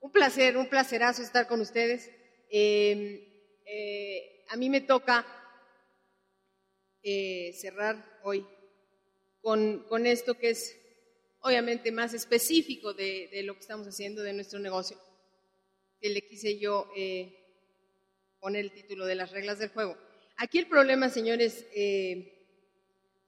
[0.00, 2.10] un placer, un placerazo estar con ustedes.
[2.50, 3.20] Em,
[3.66, 5.26] eh, a mí me toca
[7.02, 8.46] eh, cerrar hoy
[9.40, 10.76] con, esto que es
[11.40, 14.98] obviamente más específico de, lo que estamos haciendo de nuestro negocio,
[16.00, 17.34] que le quise yo eh,
[18.40, 19.96] poner el título de las reglas del juego.
[20.36, 21.66] Aquí el problema, señores,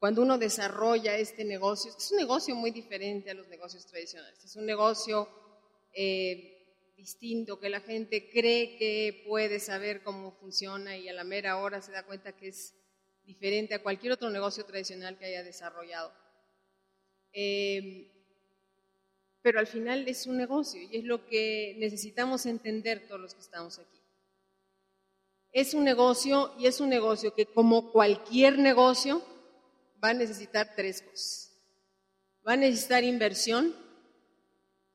[0.01, 4.43] cuando uno desarrolla este negocio, es un negocio muy diferente a los negocios tradicionales.
[4.43, 5.29] Es un negocio
[5.93, 11.59] eh, distinto, que la gente cree que puede saber cómo funciona y a la mera
[11.59, 12.75] hora se da cuenta que es
[13.25, 16.11] diferente a cualquier otro negocio tradicional que haya desarrollado.
[17.35, 18.11] Eh,
[19.43, 23.43] pero al final es un negocio y es lo que necesitamos entender todos los que
[23.43, 24.01] estamos aquí.
[25.53, 29.23] Es un negocio y es un negocio que como cualquier negocio
[30.03, 31.53] va a necesitar tres cosas.
[32.47, 33.75] Va a necesitar inversión,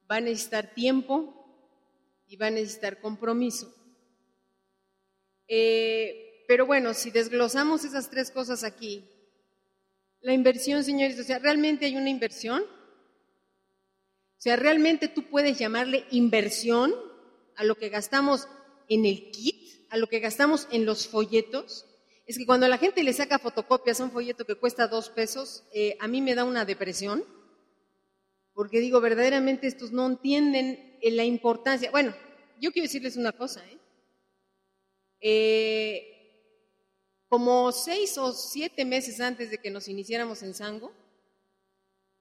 [0.09, 1.33] va a necesitar tiempo
[2.27, 3.73] y va a necesitar compromiso.
[5.47, 9.03] Eh, pero bueno, si desglosamos esas tres cosas aquí,
[10.21, 12.63] la inversión, señores, o sea, ¿realmente hay una inversión?
[12.63, 16.93] O sea, ¿realmente tú puedes llamarle inversión
[17.55, 18.47] a lo que gastamos
[18.89, 21.85] en el kit, a lo que gastamos en los folletos?
[22.25, 25.63] Es que cuando la gente le saca fotocopias a un folleto que cuesta dos pesos,
[25.73, 27.23] eh, a mí me da una depresión,
[28.53, 31.91] porque digo, verdaderamente estos no entienden la importancia.
[31.91, 32.15] Bueno,
[32.59, 33.77] yo quiero decirles una cosa, ¿eh?
[35.21, 36.11] ¿eh?
[37.27, 40.93] como seis o siete meses antes de que nos iniciáramos en Sango,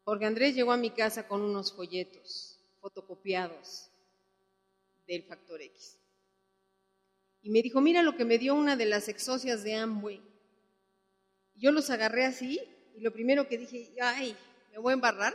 [0.05, 3.89] Jorge Andrés llegó a mi casa con unos folletos fotocopiados
[5.07, 6.04] del Factor X
[7.45, 10.23] y me dijo, mira lo que me dio una de las exocias de Amway.
[11.55, 12.59] Yo los agarré así
[12.97, 14.35] y lo primero que dije, ay,
[14.73, 15.35] me voy a embarrar.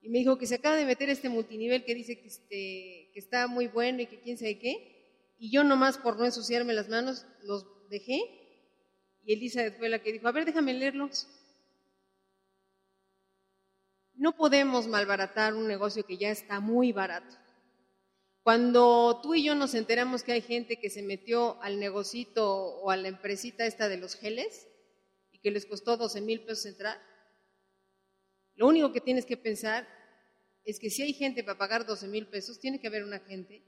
[0.00, 3.18] Y me dijo que se acaba de meter este multinivel que dice que, este, que
[3.20, 5.34] está muy bueno y que quién sabe qué.
[5.38, 8.22] Y yo nomás por no ensuciarme las manos los dejé.
[9.24, 11.28] Y Elizabeth fue la que dijo, a ver, déjame leerlos.
[14.14, 17.41] No podemos malbaratar un negocio que ya está muy barato.
[18.42, 22.90] Cuando tú y yo nos enteramos que hay gente que se metió al negocito o
[22.90, 24.66] a la empresita esta de los geles
[25.30, 27.00] y que les costó 12 mil pesos entrar,
[28.56, 29.86] lo único que tienes que pensar
[30.64, 33.62] es que si hay gente para pagar 12 mil pesos, tiene que haber una gente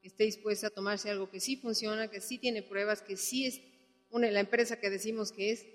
[0.00, 3.46] que esté dispuesta a tomarse algo que sí funciona, que sí tiene pruebas, que sí
[3.46, 3.60] es
[4.10, 5.66] una, la empresa que decimos que es.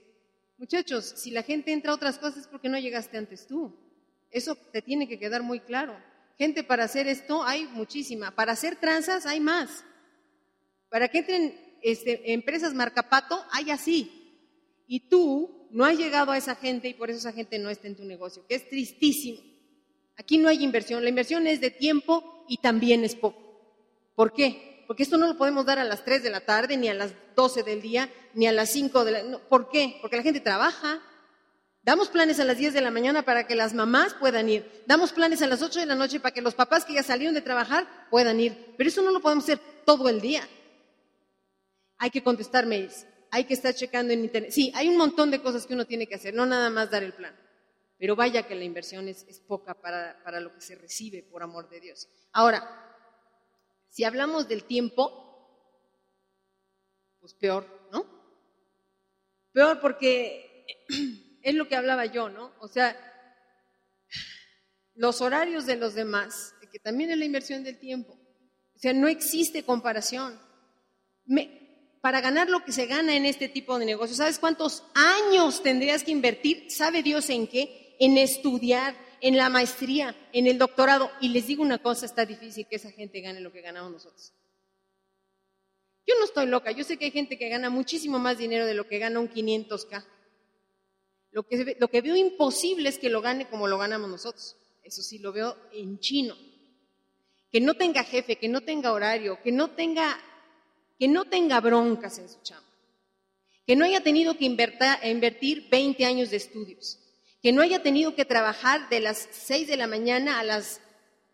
[0.57, 3.75] Muchachos, si la gente entra a otras cosas es porque no llegaste antes tú.
[4.31, 5.97] Eso te tiene que quedar muy claro.
[6.39, 8.31] Gente para hacer esto hay muchísima.
[8.31, 9.83] Para hacer tranzas hay más.
[10.89, 14.09] Para que entren este, empresas marcapato hay así.
[14.87, 17.87] Y tú no has llegado a esa gente y por eso esa gente no está
[17.87, 19.41] en tu negocio, que es tristísimo.
[20.15, 21.03] Aquí no hay inversión.
[21.03, 23.61] La inversión es de tiempo y también es poco.
[24.15, 24.85] ¿Por qué?
[24.87, 27.13] Porque esto no lo podemos dar a las 3 de la tarde, ni a las
[27.35, 29.39] 12 del día, ni a las 5 de la...
[29.39, 29.97] ¿Por qué?
[30.01, 31.01] Porque la gente trabaja,
[31.81, 34.83] Damos planes a las 10 de la mañana para que las mamás puedan ir.
[34.85, 37.33] Damos planes a las 8 de la noche para que los papás que ya salieron
[37.33, 38.73] de trabajar puedan ir.
[38.77, 40.47] Pero eso no lo podemos hacer todo el día.
[41.97, 44.51] Hay que contestar mails, hay que estar checando en internet.
[44.51, 47.03] Sí, hay un montón de cosas que uno tiene que hacer, no nada más dar
[47.03, 47.35] el plan.
[47.97, 51.69] Pero vaya que la inversión es, poca para, para lo que se recibe, por amor
[51.69, 52.07] de Dios.
[52.31, 52.63] Ahora,
[53.89, 55.29] si hablamos del tiempo,
[57.19, 58.05] pues peor, ¿no?
[59.51, 60.65] Peor porque
[61.43, 62.53] es lo que hablaba yo, ¿no?
[62.59, 62.95] O sea,
[64.95, 68.13] los horarios de los demás, que también es la inversión del tiempo.
[68.75, 70.39] O sea, no existe comparación.
[72.01, 76.03] para ganar lo que se gana en este tipo de negocios, ¿sabes cuántos años tendrías
[76.03, 76.71] que invertir?
[76.71, 77.95] ¿Sabe Dios en qué?
[77.99, 81.11] En estudiar, en la maestría, en el doctorado.
[81.19, 84.33] Y les digo una cosa, está difícil que esa gente gane lo que ganamos nosotros.
[86.07, 88.73] Yo no estoy loca, yo sé que hay gente que gana muchísimo más dinero de
[88.73, 90.05] lo que gana un 500K.
[91.31, 94.55] Lo que, lo que veo imposible es que lo gane como lo ganamos nosotros.
[94.83, 96.35] Eso sí, lo veo en chino.
[97.51, 100.19] Que no tenga jefe, que no tenga horario, que no tenga,
[100.97, 102.67] que no tenga broncas en su chamba.
[103.65, 106.99] Que no haya tenido que invertir 20 años de estudios.
[107.41, 110.81] Que no haya tenido que trabajar de las 6 de la mañana a las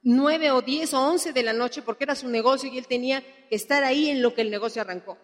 [0.06, 3.22] nueve o diez o once de la noche porque era su negocio y él tenía
[3.50, 5.18] que estar ahí en lo que el negocio arrancó.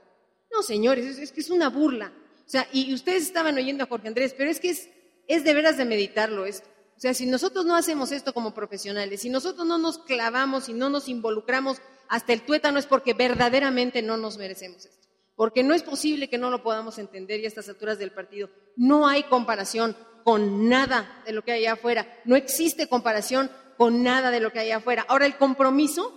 [0.51, 2.11] No, señores, es, que es una burla.
[2.51, 5.77] O sea, y ustedes estaban oyendo a Jorge Andrés, pero es que es, de veras
[5.77, 6.67] de meditarlo esto.
[6.97, 10.73] O sea, si nosotros no hacemos esto como profesionales, si nosotros no nos clavamos y
[10.73, 11.77] no nos involucramos
[12.09, 15.07] hasta el tuétano es porque verdaderamente no nos merecemos esto.
[15.37, 18.49] Porque no es posible que no lo podamos entender y a estas alturas del partido.
[18.75, 19.95] No hay comparación
[20.25, 22.19] con nada de lo que hay afuera.
[22.25, 25.05] No existe comparación con nada de lo que hay afuera.
[25.07, 26.11] Ahora, el compromiso,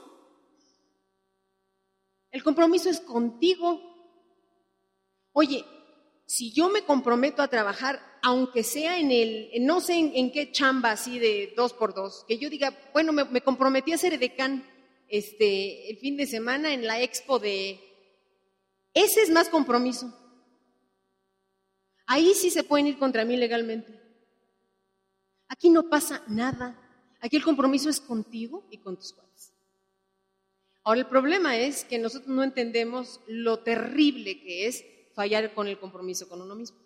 [2.33, 3.81] el compromiso es contigo.
[5.31, 5.65] Oye,
[6.27, 10.93] si yo me comprometo a trabajar, aunque sea en el, no sé en, qué chamba
[10.93, 14.67] así de dos por dos, que yo diga, bueno, me, comprometí a ser edecán
[15.09, 17.81] este, el fin de semana en la expo de...
[18.95, 20.13] Ese es más compromiso.
[22.07, 24.01] Ahí sí se pueden ir contra mí legalmente.
[25.49, 26.81] Aquí no pasa nada.
[27.21, 29.53] Aquí el compromiso es contigo y con tus cuates.
[30.85, 35.79] Ahora, el problema es que nosotros no entendemos lo terrible que es fallar con el
[35.79, 36.79] compromiso con uno mismo.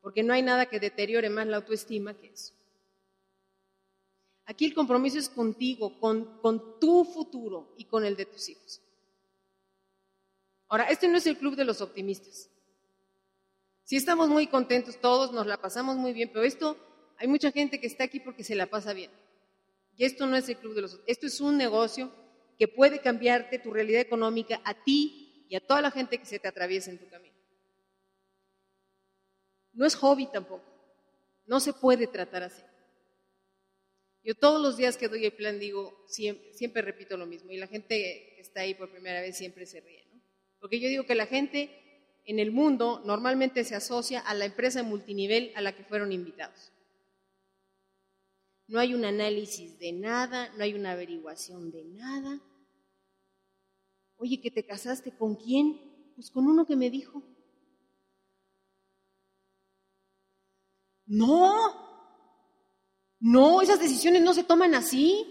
[0.00, 2.52] Porque no hay nada que deteriore más la autoestima que eso.
[4.46, 8.80] Aquí el compromiso es contigo, con, tu futuro y con el de tus hijos.
[10.68, 12.48] Ahora, este no es el club de los optimistas.
[13.84, 16.76] Si estamos muy contentos todos, nos la pasamos muy bien, pero esto
[17.16, 19.10] hay mucha gente que está aquí porque se la pasa bien.
[19.96, 21.00] Y esto no es el club de los...
[21.06, 22.10] Esto es un negocio
[22.58, 25.19] que puede cambiarte tu realidad económica a ti
[25.50, 27.34] y a toda la gente que se te atraviesa en tu camino.
[29.74, 30.64] No es hobby tampoco.
[31.44, 32.62] No se puede tratar así.
[34.24, 37.50] Yo todos los días que doy el plan digo, siempre, siempre repito lo mismo.
[37.50, 37.94] Y la gente
[38.36, 40.06] que está ahí por primera vez siempre se ríe.
[40.14, 40.20] ¿no?
[40.58, 41.70] Porque yo digo que la gente
[42.24, 46.72] en el mundo normalmente se asocia a la empresa multinivel a la que fueron invitados
[48.70, 52.40] no hay un análisis de nada, no hay una averiguación de nada.
[54.20, 55.80] Oye, ¿que te casaste con quién?
[56.14, 57.22] Pues con uno que me dijo.
[61.06, 61.90] No,
[63.18, 65.26] no, esas decisiones no se toman así.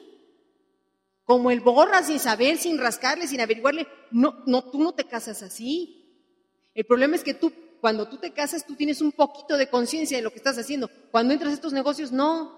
[1.24, 3.88] Como el borra sin saber, sin rascarle, sin averiguarle.
[4.10, 6.26] No, no, tú no te casas así.
[6.74, 10.18] El problema es que tú, cuando tú te casas, tú tienes un poquito de conciencia
[10.18, 10.90] de lo que estás haciendo.
[11.12, 12.58] Cuando entras a estos negocios, no.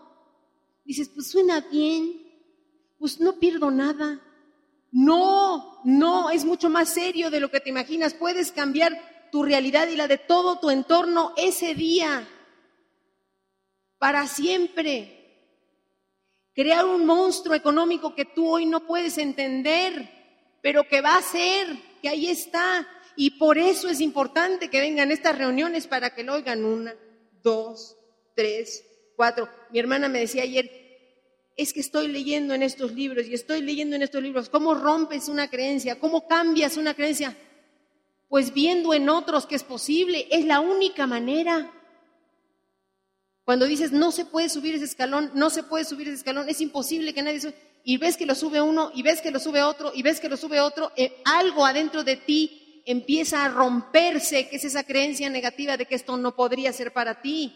[0.85, 2.21] Dices, pues suena bien,
[2.97, 4.21] pues no pierdo nada.
[4.91, 8.13] No, no, es mucho más serio de lo que te imaginas.
[8.13, 12.27] Puedes cambiar tu realidad y la de todo tu entorno ese día,
[13.97, 15.17] para siempre.
[16.53, 20.09] Crear un monstruo económico que tú hoy no puedes entender,
[20.61, 21.67] pero que va a ser,
[22.01, 22.85] que ahí está.
[23.15, 26.93] Y por eso es importante que vengan estas reuniones para que lo oigan una,
[27.41, 27.95] dos,
[28.35, 28.83] tres,
[29.71, 30.80] mi hermana me decía ayer,
[31.57, 35.27] es que estoy leyendo en estos libros y estoy leyendo en estos libros cómo rompes
[35.27, 37.36] una creencia, cómo cambias una creencia.
[38.30, 41.71] Pues viendo en otros que es posible, es la única manera.
[43.44, 46.62] Cuando dices, no se puede subir ese escalón, no se puede subir ese escalón, es
[46.62, 47.53] imposible que nadie suba,
[47.83, 50.30] y ves que lo sube uno, y ves que lo sube otro, y ves que
[50.30, 55.30] lo sube otro, eh, algo adentro de ti empieza a romperse, que es esa creencia
[55.30, 57.53] negativa de que esto no podría ser para ti.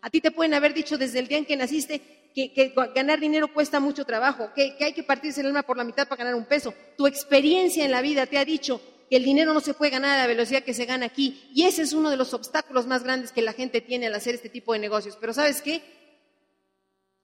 [0.00, 3.52] A ti te pueden haber dicho desde el día en que naciste que, ganar dinero
[3.52, 6.44] cuesta mucho trabajo, que, hay que partirse el alma por la mitad para ganar un
[6.44, 6.74] peso.
[6.96, 10.18] Tu experiencia en la vida te ha dicho que el dinero no se puede ganar
[10.18, 11.48] a la velocidad que se gana aquí.
[11.54, 14.34] Y ese es uno de los obstáculos más grandes que la gente tiene al hacer
[14.34, 15.16] este tipo de negocios.
[15.20, 15.82] Pero ¿sabes qué?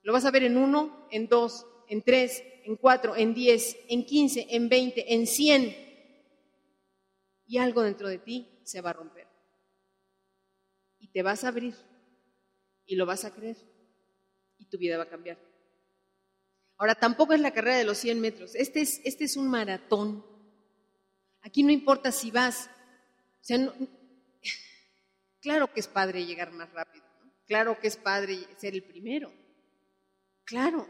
[0.01, 4.05] Lo vas a ver en uno, en dos, en tres, en cuatro, en diez, en
[4.05, 5.75] quince, en veinte, en cien.
[7.47, 9.27] Y algo dentro de ti se va a romper.
[10.99, 11.75] Y te vas a abrir
[12.85, 13.70] y lo vas a creer
[14.71, 15.37] tu vida va a cambiar.
[16.77, 20.25] Ahora, tampoco es la carrera de los 100 metros, este es, este es un maratón.
[21.41, 22.69] Aquí no importa si vas,
[23.41, 23.57] o sea,
[25.41, 27.05] claro que es padre llegar más rápido,
[27.45, 29.31] claro que es padre ser el primero,
[30.43, 30.87] claro,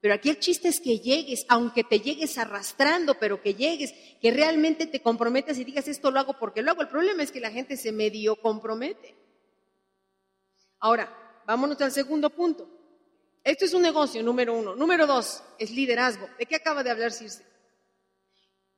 [0.00, 4.30] pero aquí el chiste es que llegues, aunque te llegues arrastrando, pero que llegues, que
[4.30, 6.80] realmente te comprometas y digas esto lo hago porque lo hago.
[6.80, 9.14] El problema es que la gente se medio compromete.
[10.78, 12.79] Ahora, vámonos al segundo punto.
[13.42, 14.74] Esto es un negocio, número uno.
[14.74, 16.28] Número dos, es liderazgo.
[16.38, 17.42] ¿De qué acaba de hablar Circe?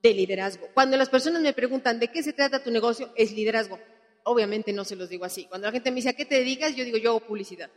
[0.01, 0.69] De liderazgo.
[0.75, 3.79] Cuando las personas me preguntan de qué se trata tu negocio, es liderazgo.
[4.25, 5.47] Obviamente no se los digo así.
[5.47, 7.71] Cuando la gente me dice a qué te dedicas, yo digo yo hago publicidad.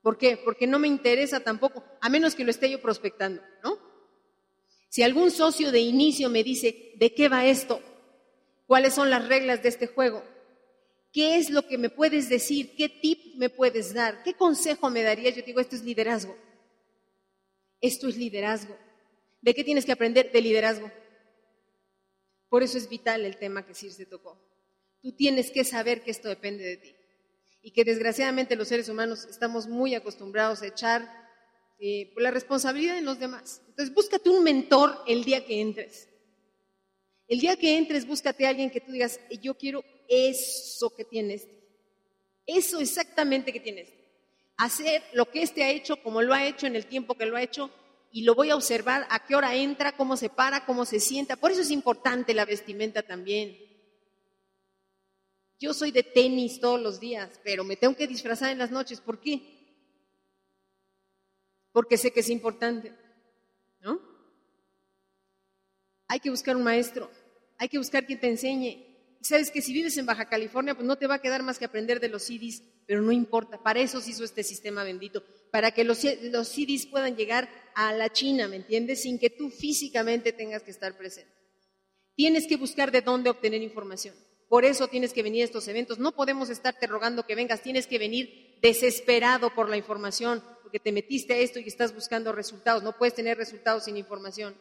[0.00, 0.36] ¿Por qué?
[0.36, 3.78] Porque no me interesa tampoco, a menos que lo esté yo prospectando, ¿no?
[4.88, 7.80] Si algún socio de inicio me dice, ¿de qué va esto?
[8.66, 10.22] ¿Cuáles son las reglas de este juego?
[11.12, 12.74] ¿Qué es lo que me puedes decir?
[12.76, 14.22] ¿Qué tip me puedes dar?
[14.22, 15.34] ¿Qué consejo me darías?
[15.34, 16.36] Yo digo, esto es liderazgo.
[17.80, 18.76] Esto es liderazgo.
[19.40, 20.32] ¿De qué tienes que aprender?
[20.32, 20.90] De liderazgo.
[22.48, 24.38] Por eso es vital el tema que Circe tocó.
[25.02, 26.96] Tú tienes que saber que esto depende de ti.
[27.62, 31.08] Y que desgraciadamente los seres humanos estamos muy acostumbrados a echar
[31.78, 33.62] eh, la responsabilidad en los demás.
[33.68, 36.08] Entonces, búscate un mentor el día que entres.
[37.28, 41.34] El día que entres, búscate a alguien que tú digas, yo quiero eso que tiene
[41.34, 41.56] este.
[42.46, 43.96] Eso exactamente que tiene este.
[44.56, 47.36] Hacer lo que este ha hecho, como lo ha hecho en el tiempo que lo
[47.36, 47.70] ha hecho,
[48.12, 51.36] y lo voy a observar a qué hora entra, cómo se para, cómo se sienta.
[51.36, 53.58] Por eso es importante la vestimenta también.
[55.58, 59.00] Yo soy de tenis todos los días, pero me tengo que disfrazar en las noches.
[59.00, 59.56] ¿Por qué?
[61.72, 62.94] Porque sé que es importante,
[63.80, 64.00] ¿no?
[66.08, 67.10] Hay que buscar un maestro,
[67.58, 68.85] hay que buscar quien te enseñe.
[69.26, 71.64] Sabes que si vives en Baja California, pues no te va a quedar más que
[71.64, 75.72] aprender de los CDs, pero no importa, para eso se hizo este sistema bendito, para
[75.72, 76.56] que los, los
[76.90, 79.02] puedan llegar a la China, ¿me entiendes?
[79.02, 81.32] Sin que tú físicamente tengas que estar presente.
[82.14, 84.14] Tienes que buscar de dónde obtener información.
[84.48, 85.98] Por eso tienes que venir a estos eventos.
[85.98, 90.92] No podemos estarte rogando que vengas, tienes que venir desesperado por la información, porque te
[90.92, 92.82] metiste a esto y estás buscando resultados.
[92.84, 94.56] No puedes tener resultados sin información.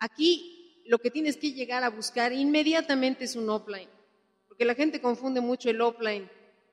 [0.00, 3.88] Aquí lo que tienes que llegar a buscar inmediatamente es un offline,
[4.48, 6.30] porque la gente confunde mucho el offline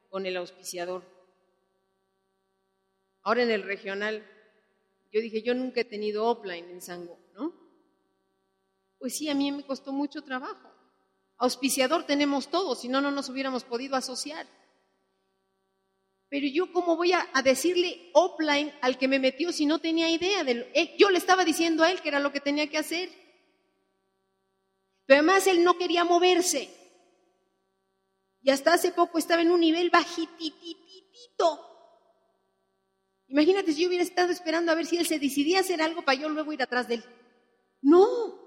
[0.09, 1.03] con el auspiciador.
[3.21, 4.25] Ahora en el regional,
[5.11, 7.53] yo dije, yo nunca he tenido offline en Sango, ¿no?
[8.97, 10.69] Pues sí, a mí me costó mucho trabajo.
[11.37, 14.45] Auspiciador tenemos todos, si no, no nos hubiéramos podido asociar.
[16.29, 20.43] Pero yo, ¿cómo voy a, decirle offline al que me metió si no tenía idea
[20.43, 22.77] de lo, eh, Yo le estaba diciendo a él que era lo que tenía que
[22.77, 23.09] hacer.
[25.09, 26.69] Pero además él no quería moverse.
[28.43, 31.65] Y hasta hace poco estaba en un nivel bajitititito.
[33.27, 36.21] Imagínate si yo hubiera estado esperando a ver si él se decidía hacer algo para
[36.21, 37.03] yo luego ir atrás de él.
[37.81, 38.37] No,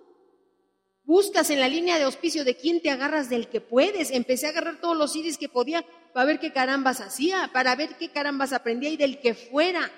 [1.02, 4.12] Buscas en la línea de auspicio de quién te agarras del que puedes.
[4.12, 7.97] Empecé a agarrar todos los iris que podía para ver qué carambas hacía, para ver
[7.99, 9.90] qué carambas aprendía y del que fuera.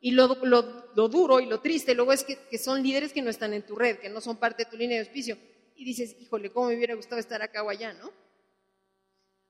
[0.00, 0.28] Y lo,
[0.94, 3.74] duro y lo triste luego es que, que, son líderes que no están en tu
[3.74, 5.36] red, que no son parte de tu línea de auspicio.
[5.74, 8.10] Y dices, híjole, cómo me hubiera gustado estar acá o allá, ¿no?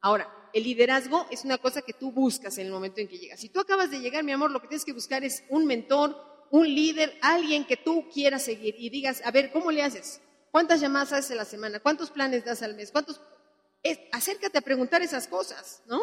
[0.00, 3.40] Ahora, el liderazgo es una cosa que tú buscas en el momento en que llegas.
[3.40, 6.14] Si tú acabas de llegar, mi amor, lo que tienes que buscar es un mentor,
[6.50, 10.20] un líder, alguien que tú quieras seguir y digas, a ver, ¿cómo le haces?
[10.50, 11.80] ¿Cuántas llamadas haces a la semana?
[11.80, 12.90] ¿Cuántos planes das al mes?
[12.90, 13.20] ¿Cuántos?
[14.12, 16.00] acércate a preguntar esas cosas, ¿no?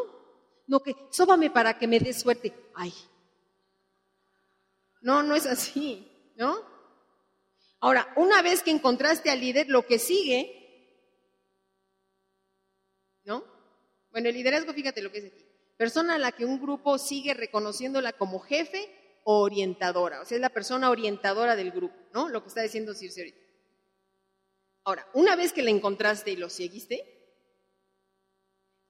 [0.67, 2.53] No que, sóbame para que me des suerte.
[2.75, 2.93] Ay.
[5.01, 6.70] No, no es así, ¿no?
[7.81, 10.61] Ahora, una vez que encontraste al líder, lo que sigue,
[13.25, 13.43] ¿no?
[14.11, 15.45] Bueno, el liderazgo, fíjate lo que es aquí.
[15.77, 18.87] Persona a la que un grupo sigue reconociéndola como jefe
[19.23, 20.21] o orientadora.
[20.21, 22.29] O sea, es la persona orientadora del grupo, ¿no?
[22.29, 23.39] Lo que está diciendo Circe ahorita.
[24.83, 27.03] Ahora, una vez que la encontraste y lo seguiste,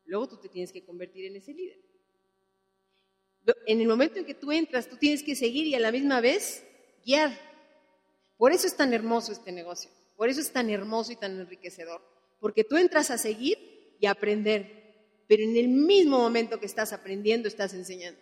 [0.04, 1.80] luego tú te tienes que convertir en ese líder.
[3.66, 6.20] En el momento en que tú entras, tú tienes que seguir y a la misma
[6.20, 6.66] vez
[7.06, 7.50] guiar.
[8.42, 12.02] Por eso es tan hermoso este negocio, por eso es tan hermoso y tan enriquecedor,
[12.40, 16.92] porque tú entras a seguir y a aprender, pero en el mismo momento que estás
[16.92, 18.20] aprendiendo, estás enseñando.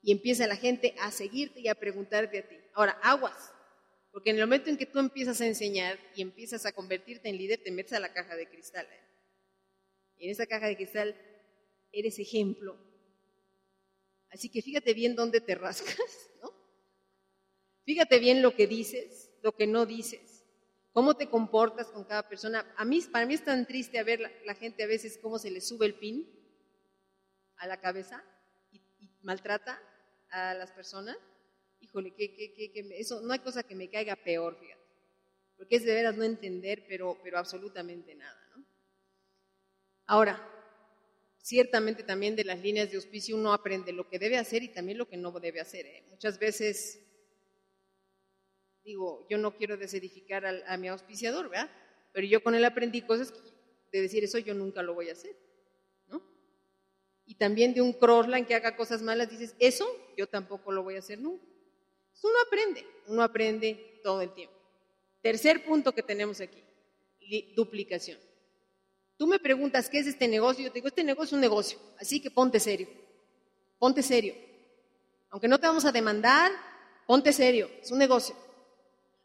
[0.00, 2.56] Y empieza la gente a seguirte y a preguntarte a ti.
[2.72, 3.52] Ahora, aguas,
[4.12, 7.36] porque en el momento en que tú empiezas a enseñar y empiezas a convertirte en
[7.36, 8.86] líder, te metes a la caja de cristal.
[8.86, 9.00] ¿eh?
[10.16, 11.14] Y en esa caja de cristal
[11.92, 12.78] eres ejemplo.
[14.30, 16.25] Así que fíjate bien dónde te rascas.
[17.86, 20.44] Fíjate bien lo que dices, lo que no dices,
[20.92, 22.70] cómo te comportas con cada persona.
[22.76, 25.50] A mí, para mí es tan triste ver la, la gente a veces cómo se
[25.50, 26.28] le sube el pin
[27.56, 28.22] a la cabeza
[28.70, 28.82] y
[29.22, 29.80] maltrata
[30.28, 31.16] a las personas
[31.80, 34.82] híjole, que, eso no hay cosa que me caiga peor, fíjate.
[35.56, 38.64] Porque es de veras no entender, pero, pero absolutamente nada, ¿no?
[40.06, 40.46] Ahora,
[41.38, 44.98] ciertamente también de las líneas de auspicio uno aprende lo que debe hacer y también
[44.98, 45.86] lo que no debe hacer.
[45.86, 46.04] ¿eh?
[46.10, 47.05] Muchas veces
[48.86, 51.68] digo, yo no quiero desedificar a, mi auspiciador, ¿verdad?
[52.12, 53.34] Pero yo con él aprendí cosas
[53.92, 55.36] de decir eso yo nunca lo voy a hacer,
[56.06, 56.22] ¿no?
[57.26, 60.94] Y también de un crossline que haga cosas malas, dices, eso yo tampoco lo voy
[60.94, 61.44] a hacer nunca.
[62.22, 64.54] Uno aprende, uno aprende todo el tiempo.
[65.20, 66.62] Tercer punto que tenemos aquí,
[67.56, 68.18] duplicación.
[69.16, 70.64] Tú me preguntas, ¿qué es este negocio?
[70.64, 72.86] Yo te digo, este negocio es un negocio, así que ponte serio,
[73.78, 74.34] ponte serio.
[75.30, 76.52] Aunque no te vamos a demandar,
[77.06, 78.45] ponte serio, es un negocio.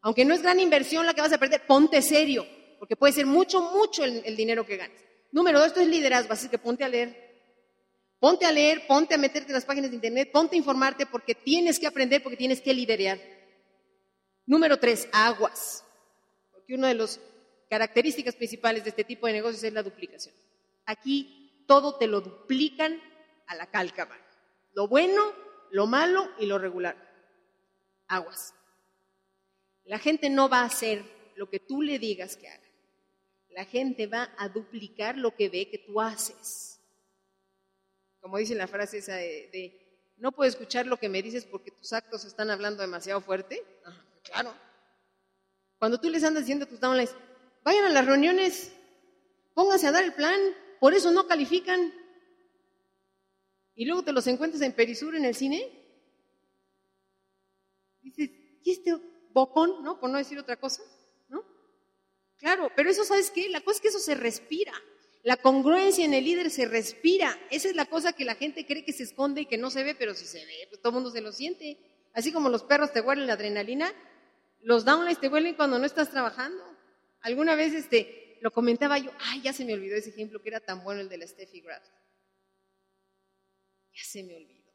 [0.02, 2.46] Aunque no es gran inversión la que vas a perder, ponte serio,
[2.78, 5.00] porque puede ser mucho, mucho el, dinero que ganes.
[5.30, 7.30] Número dos, esto es liderazgo, así que ponte a leer.
[8.18, 11.34] Ponte a leer, ponte a meterte en las páginas de internet, ponte a informarte porque
[11.34, 13.18] tienes que aprender, porque tienes que liderear.
[14.46, 15.84] Número tres, aguas.
[16.52, 17.20] Porque una de las
[17.70, 20.34] características principales de este tipo de negocios es la duplicación.
[20.84, 23.00] Aquí todo te lo duplican
[23.46, 24.16] a la cálcama.
[24.74, 25.32] Lo bueno,
[25.70, 26.96] lo malo y lo regular.
[28.08, 28.54] Aguas.
[29.92, 31.04] La gente no va a hacer
[31.36, 32.64] lo que tú le digas que haga.
[33.50, 36.80] La gente va a duplicar lo que ve que tú haces.
[38.18, 41.92] Como dice la frase esa de, no puedo escuchar lo que me dices porque tus
[41.92, 43.62] actos están hablando demasiado fuerte.
[44.22, 44.54] claro.
[45.78, 47.14] Cuando tú les andas diciendo a tus downlines,
[47.62, 48.72] vayan a las reuniones,
[49.52, 50.40] pónganse a dar el plan,
[50.80, 51.92] por eso no califican.
[53.74, 55.70] Y luego te los encuentras en Perisur en el cine.
[58.00, 58.30] Dices,
[58.64, 59.98] ¿y este bocón, no?
[59.98, 60.82] Por no decir otra cosa,
[61.28, 61.44] ¿no?
[62.38, 63.48] Claro, pero eso, ¿sabes qué?
[63.48, 64.72] La cosa es que eso se respira.
[65.22, 67.38] La congruencia en el líder se respira.
[67.50, 69.84] Esa es la cosa que la gente cree que se esconde y que no se
[69.84, 71.78] ve, pero si se ve, pues todo el mundo se lo siente.
[72.12, 73.92] Así como los perros te huelen la adrenalina,
[74.62, 76.64] los downlines te huelen cuando no estás trabajando.
[77.20, 80.60] Alguna vez este, lo comentaba yo, ay, ya se me olvidó ese ejemplo que era
[80.60, 81.84] tan bueno el de la Steffi Graf.
[83.94, 84.72] Ya se me olvidó.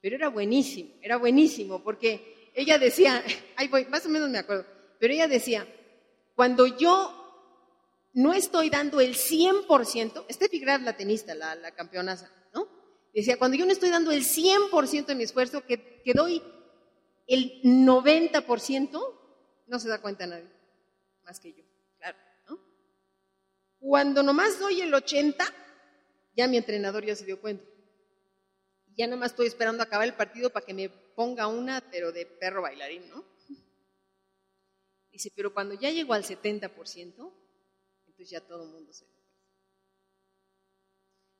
[0.00, 3.22] Pero era buenísimo, era buenísimo, porque ella decía,
[3.56, 4.66] ahí voy, más o menos me acuerdo,
[4.98, 5.66] pero ella decía,
[6.34, 7.18] cuando yo
[8.14, 12.68] no estoy dando el 100%, Steffi Graf, la tenista, la, la campeonaza, ¿no?
[13.14, 16.42] Decía, cuando yo no estoy dando el 100% de mi esfuerzo, que, doy
[17.26, 19.18] el 90%,
[19.66, 20.50] no se da cuenta nadie,
[21.24, 21.64] más que yo,
[21.98, 22.18] claro,
[22.48, 22.58] ¿no?
[23.78, 25.52] Cuando nomás doy el 80%,
[26.34, 27.64] ya mi entrenador ya se dio cuenta.
[28.96, 32.26] Ya nada más estoy esperando acabar el partido para que me ponga una, pero de
[32.26, 33.24] perro bailarín, ¿no?
[35.10, 37.32] Dice, pero cuando ya llego al 70%,
[38.06, 39.12] entonces ya todo el mundo se lo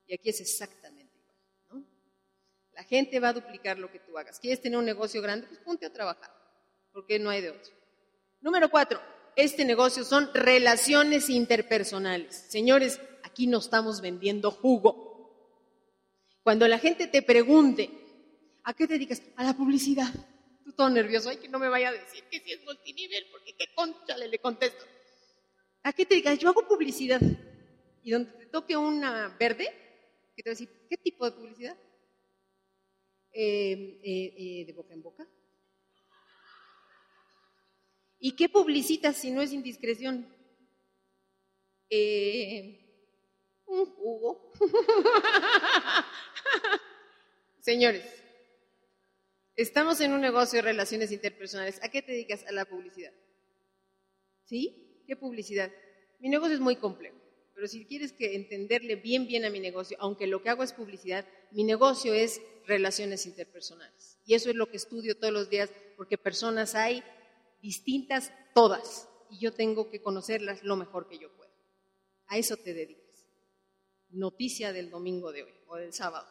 [0.06, 1.38] Y aquí es exactamente igual,
[1.70, 1.86] ¿no?
[2.72, 4.38] La gente va a duplicar lo que tú hagas.
[4.38, 5.46] ¿Quieres tener un negocio grande?
[5.46, 6.30] Pues ponte a trabajar,
[6.92, 7.72] porque no hay de otro.
[8.42, 9.00] Número cuatro,
[9.36, 12.36] este negocio son relaciones interpersonales.
[12.48, 15.12] Señores, aquí no estamos vendiendo jugo.
[16.42, 18.01] Cuando la gente te pregunte,
[18.64, 19.22] ¿A qué te dedicas?
[19.36, 20.08] A la publicidad.
[20.64, 23.54] Tú todo nervioso, ay, que no me vaya a decir que si es multinivel, porque
[23.54, 24.84] qué concha le contesto.
[25.82, 26.38] ¿A qué te dedicas?
[26.38, 27.20] Yo hago publicidad.
[28.04, 29.66] Y donde te toque una verde,
[30.36, 31.76] que te va a decir, ¿qué tipo de publicidad?
[33.32, 35.26] Eh, eh, eh, de boca en boca.
[38.20, 40.28] ¿Y qué publicitas si no es indiscreción?
[43.66, 44.52] un jugo.
[47.60, 48.21] Señores,
[49.56, 51.82] Estamos en un negocio de relaciones interpersonales.
[51.82, 52.44] ¿A qué te dedicas?
[52.46, 53.12] A la publicidad.
[54.44, 55.02] ¿Sí?
[55.06, 55.70] ¿Qué publicidad?
[56.20, 57.16] Mi negocio es muy complejo,
[57.54, 60.72] pero si quieres que entenderle bien bien a mi negocio, aunque lo que hago es
[60.72, 64.18] publicidad, mi negocio es relaciones interpersonales.
[64.24, 67.02] Y eso es lo que estudio todos los días, porque personas hay
[67.60, 71.50] distintas todas, y yo tengo que conocerlas lo mejor que yo pueda.
[72.26, 73.26] A eso te dedicas.
[74.10, 76.28] Noticia del domingo de hoy o del sábado.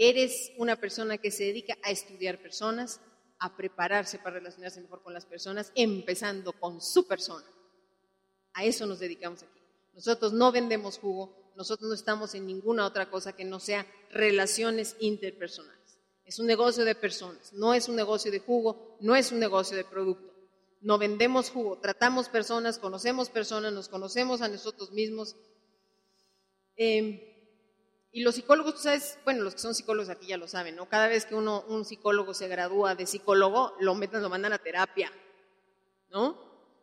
[0.00, 3.00] Eres una persona que se dedica a estudiar personas,
[3.40, 7.44] a prepararse para relacionarse mejor con las personas, empezando con su persona.
[8.54, 9.60] A eso nos dedicamos aquí.
[9.94, 14.94] Nosotros no vendemos jugo, nosotros no estamos en ninguna otra cosa que no sea relaciones
[15.00, 15.98] interpersonales.
[16.24, 19.76] Es un negocio de personas, no es un negocio de jugo, no es un negocio
[19.76, 20.32] de producto.
[20.80, 25.34] No vendemos jugo, tratamos personas, conocemos personas, nos conocemos a nosotros mismos.
[26.76, 27.27] Eh,
[28.18, 30.88] y los psicólogos, tú sabes, bueno, los que son psicólogos aquí ya lo saben, ¿no?
[30.88, 34.58] Cada vez que uno, un psicólogo se gradúa de psicólogo, lo meten, lo mandan a
[34.58, 35.12] terapia,
[36.10, 36.36] ¿no?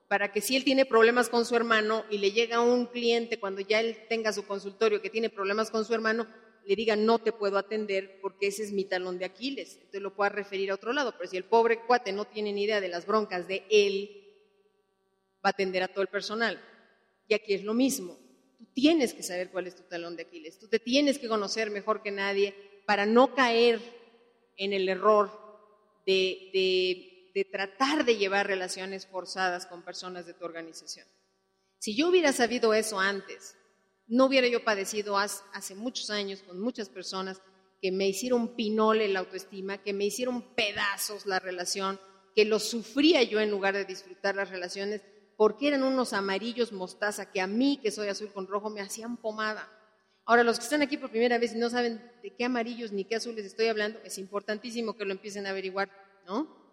[0.07, 3.59] Para que si él tiene problemas con su hermano y le llega un cliente cuando
[3.59, 6.25] ya él tenga su consultorio que tiene problemas con su hermano,
[6.63, 9.73] le diga no te puedo atender porque ese es mi talón de Aquiles.
[9.73, 11.15] Entonces lo pueda referir a otro lado.
[11.17, 14.23] Pero si el pobre cuate no tiene ni idea de las broncas de él,
[15.45, 16.63] va a atender a todo el personal.
[17.27, 18.24] Y aquí es lo mismo
[18.65, 21.69] tú tienes que saber cuál es tu talón de Aquiles, tú te tienes que conocer
[21.69, 23.79] mejor que nadie para no caer
[24.57, 25.31] en el error
[26.05, 31.07] de, tratar de llevar relaciones forzadas con personas de tu organización.
[31.79, 33.57] Si yo hubiera sabido eso antes,
[34.07, 37.41] no hubiera yo padecido hace muchos años con muchas personas
[37.81, 41.99] que me hicieron pinole la autoestima, que me hicieron pedazos la relación,
[42.35, 45.01] que lo sufría yo en lugar de disfrutar las relaciones
[45.37, 49.17] porque eran unos amarillos mostaza que a mí, que soy azul con rojo, me hacían
[49.17, 49.69] pomada.
[50.25, 53.05] Ahora, los que están aquí por primera vez y no saben de qué amarillos ni
[53.05, 55.91] qué azules estoy hablando, es importantísimo que lo empiecen a averiguar,
[56.25, 56.65] ¿no?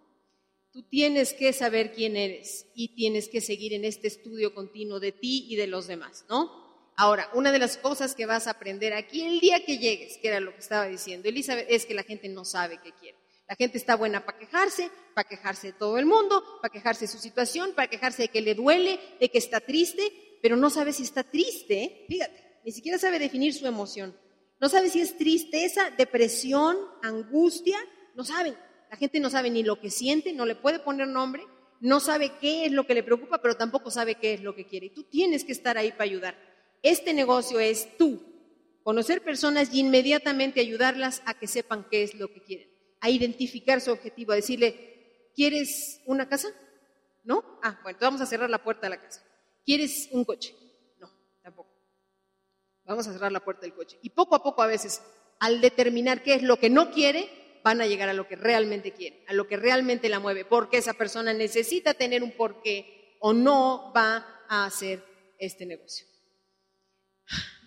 [0.72, 5.12] Tú tienes que saber quién eres y tienes que seguir en este estudio continuo de
[5.12, 6.62] ti y de los demás, ¿no?
[6.96, 10.28] Ahora, una de las cosas que vas a aprender aquí el día que llegues, que
[10.28, 13.18] era lo que estaba diciendo Elizabeth, es que la gente no sabe qué quiere.
[13.52, 17.12] La gente está buena para quejarse, para quejarse de todo el mundo, para quejarse de
[17.12, 20.10] su situación, para quejarse de que le duele, de que está triste,
[20.40, 24.16] pero no sabe si está triste, fíjate, ni siquiera sabe definir su emoción.
[24.58, 27.76] No sabe si es tristeza, depresión, angustia,
[28.14, 28.56] no saben.
[28.90, 31.42] La gente no sabe ni lo que siente, no le puede poner nombre,
[31.82, 34.64] no sabe qué es lo que le preocupa, pero tampoco sabe qué es lo que
[34.64, 34.86] quiere.
[34.86, 36.38] Y tú tienes que estar ahí para ayudar.
[36.82, 38.18] Este negocio es tú,
[38.82, 42.71] conocer personas y inmediatamente ayudarlas a que sepan qué es lo que quieren,
[43.02, 46.48] a identificar su objetivo, a decirle, ¿quieres una casa?
[47.24, 47.58] ¿No?
[47.62, 49.22] Ah, bueno, vamos a cerrar la puerta de la casa.
[49.66, 50.54] ¿Quieres un coche?
[51.00, 51.10] No,
[51.42, 51.68] tampoco.
[52.84, 53.98] Vamos a cerrar la puerta del coche.
[54.02, 55.02] Y poco a poco a veces,
[55.40, 57.28] al determinar qué es lo que no quiere,
[57.64, 60.78] van a llegar a lo que realmente quieren, a lo que realmente la mueve, porque
[60.78, 65.04] esa persona necesita tener un porqué o no va a hacer
[65.40, 66.06] este negocio.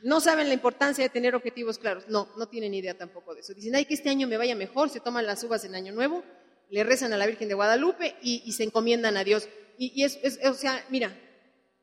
[0.03, 2.07] No saben la importancia de tener objetivos claros.
[2.07, 3.53] No, no tienen idea tampoco de eso.
[3.53, 6.23] Dicen, ay, que este año me vaya mejor, se toman las uvas en Año Nuevo,
[6.69, 9.49] le rezan a la Virgen de Guadalupe y, se encomiendan a Dios.
[9.77, 11.17] Y, es, o sea, mira,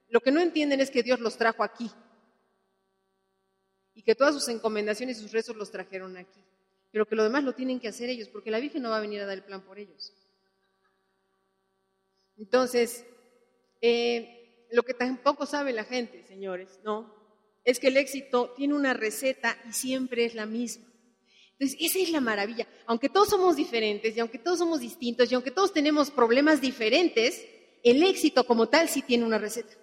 [0.08, 1.90] lo que no entienden es que Dios los trajo aquí
[3.94, 6.42] y que todas sus encomendaciones y sus rezos los trajeron aquí
[6.92, 9.00] pero que lo demás lo tienen que hacer ellos, porque la Virgen no va a
[9.00, 10.12] venir a dar el plan por ellos.
[12.36, 13.06] Entonces,
[13.80, 17.21] eh, lo que tampoco sabe la gente, señores, ¿no?
[17.64, 20.86] Es que el éxito tiene una receta y siempre es la misma.
[21.58, 22.66] Entonces, esa es la maravilla.
[22.86, 27.44] Aunque todos somos diferentes y aunque todos somos distintos y aunque todos tenemos problemas diferentes,
[27.84, 29.74] el éxito como tal sí tiene una receta.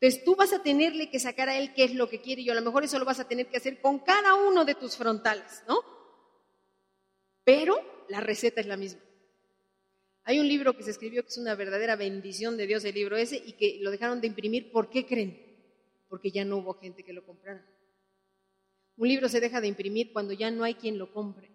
[0.00, 2.50] Entonces tú vas a tenerle que sacar a él qué es lo que quiere y
[2.50, 4.96] a lo mejor eso lo vas a tener que hacer con cada uno de tus
[4.96, 5.80] frontales, ¿no?
[7.42, 9.00] Pero la receta es la misma.
[10.24, 13.16] Hay un libro que se escribió que es una verdadera bendición de Dios, el libro
[13.16, 14.70] ese, y que lo dejaron de imprimir.
[14.72, 15.53] ¿Por qué creen?
[16.14, 17.66] Porque ya no hubo gente que lo comprara.
[18.96, 21.50] Un libro se deja de imprimir cuando ya no hay quien lo compre.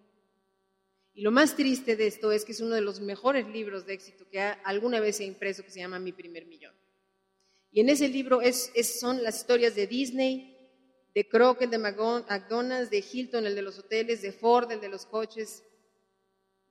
[1.14, 3.94] Y lo más triste de esto es que es uno de los mejores libros de
[3.94, 6.74] éxito que alguna vez se ha impreso, que se llama Mi primer millón.
[7.72, 8.70] Y en ese libro es,
[9.00, 10.54] son las historias de Disney,
[11.14, 15.06] de Crockett, de McDonald's, de Hilton, el de los hoteles, de Ford, el de los
[15.06, 15.62] coches,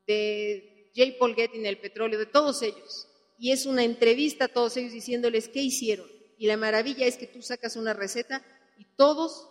[0.06, 1.18] de J.
[1.18, 3.08] Paul Getty, el petróleo, de todos ellos.
[3.40, 6.19] Y es una entrevista a todos ellos diciéndoles qué hicieron.
[6.40, 8.42] Y la maravilla es que tú sacas una receta
[8.78, 9.50] y todos,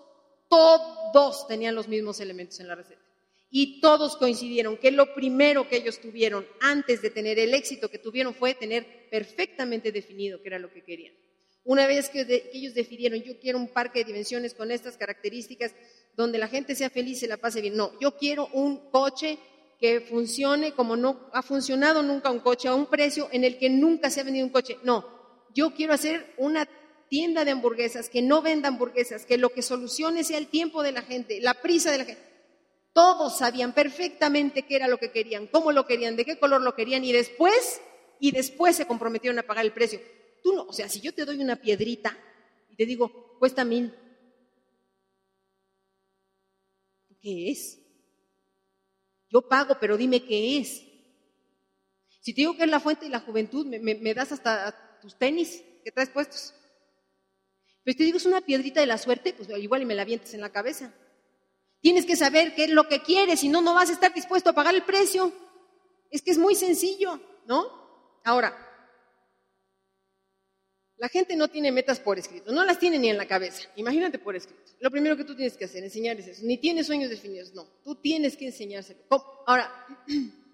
[0.49, 3.03] todos tenían los mismos elementos en la receta.
[3.51, 7.99] Y todos coincidieron que lo primero que ellos tuvieron antes de tener el éxito que
[7.99, 11.15] tuvieron fue tener perfectamente definido qué era lo que querían.
[11.63, 15.75] Una vez que, ellos decidieron, yo quiero un parque de dimensiones con estas características,
[16.17, 17.77] donde la gente sea feliz se la pase bien.
[17.77, 19.39] No, yo quiero un coche
[19.79, 23.69] que funcione como no ha funcionado nunca un coche, a un precio en el que
[23.69, 24.79] nunca se ha vendido un coche.
[24.85, 25.18] No,
[25.59, 26.69] yo quiero hacer una
[27.09, 30.93] tienda de hamburguesas que no venda hamburguesas, que lo que solucione sea el tiempo de
[30.93, 32.23] la gente, la prisa de la gente.
[32.93, 36.77] Todos sabían perfectamente qué era lo que querían, cómo lo querían, de qué color lo
[36.77, 37.81] querían y después,
[38.21, 40.01] y después se comprometieron a pagar el precio.
[40.45, 42.17] Tú no, o sea, si yo te doy una piedrita
[42.71, 43.93] y te digo, cuesta mil,
[47.21, 47.81] ¿qué es?
[49.29, 50.85] Yo pago, pero dime qué es.
[52.21, 55.63] Si te digo que es la fuente de la juventud, me, das hasta tus tenis
[55.85, 56.55] que traes puestos.
[57.85, 60.03] Pero si te digo es una piedrita de la suerte, pues igual y me la
[60.03, 60.93] avientes en la cabeza.
[61.81, 64.51] Tienes que saber qué es lo que quieres, si no, no vas a estar dispuesto
[64.51, 65.33] a pagar el precio.
[66.11, 68.21] Es que es muy sencillo, ¿no?
[68.25, 68.69] Ahora,
[70.99, 73.69] la gente no tiene metas por escrito, no las tiene ni en la cabeza.
[73.77, 74.73] Imagínate por escrito.
[74.81, 76.43] Lo primero que tú tienes que hacer, enseñarles eso.
[76.45, 77.65] Ni tienes sueños definidos, no.
[77.85, 79.01] Tú tienes que enseñárselo.
[79.47, 79.87] Ahora,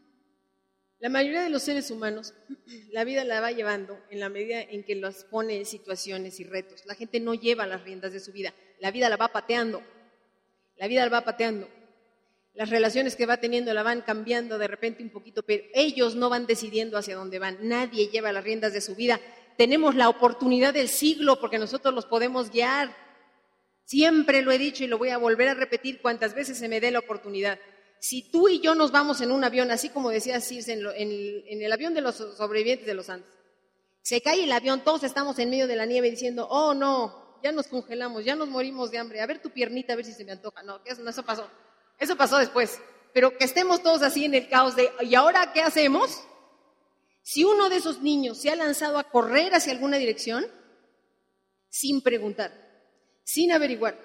[1.04, 2.32] la mayoría de los seres humanos,
[2.90, 6.44] la vida la va llevando en la medida en que los pone en situaciones y
[6.44, 6.86] retos.
[6.86, 8.54] La gente no lleva las riendas de su vida.
[8.80, 9.82] La vida la va pateando.
[10.76, 11.68] La vida la va pateando.
[12.54, 16.30] Las relaciones que va teniendo la van cambiando de repente un poquito, pero ellos no
[16.30, 17.58] van decidiendo hacia dónde van.
[17.60, 19.20] Nadie lleva las riendas de su vida
[19.56, 22.94] tenemos la oportunidad del siglo porque nosotros los podemos guiar.
[23.84, 26.80] Siempre lo he dicho y lo voy a volver a repetir cuantas veces se me
[26.80, 27.58] dé la oportunidad.
[28.04, 30.84] Si tú y yo nos vamos en un avión, así como decía Circe, en,
[31.48, 33.32] en, el avión de los sobrevivientes de los Andes,
[34.02, 37.50] se cae el avión, todos estamos en medio de la nieve diciendo, oh no, ya
[37.50, 40.22] nos congelamos, ya nos morimos de hambre, a ver tu piernita, a ver si se
[40.22, 40.62] me antoja.
[40.62, 41.48] No, eso pasó.
[41.98, 42.78] Eso pasó después.
[43.14, 46.24] Pero que estemos todos así en el caos de, ¿y ahora qué hacemos?
[47.22, 50.44] Si uno de esos niños se ha lanzado a correr hacia alguna dirección,
[51.70, 52.52] sin preguntar,
[53.22, 53.98] sin averiguar,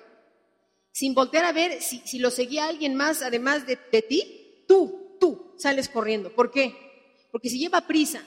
[0.92, 5.90] sin voltear a ver si, lo seguía alguien más además de, ti, tú, tú sales
[5.90, 6.34] corriendo.
[6.34, 6.76] ¿Por qué?
[7.32, 8.24] Porque si lleva prisa,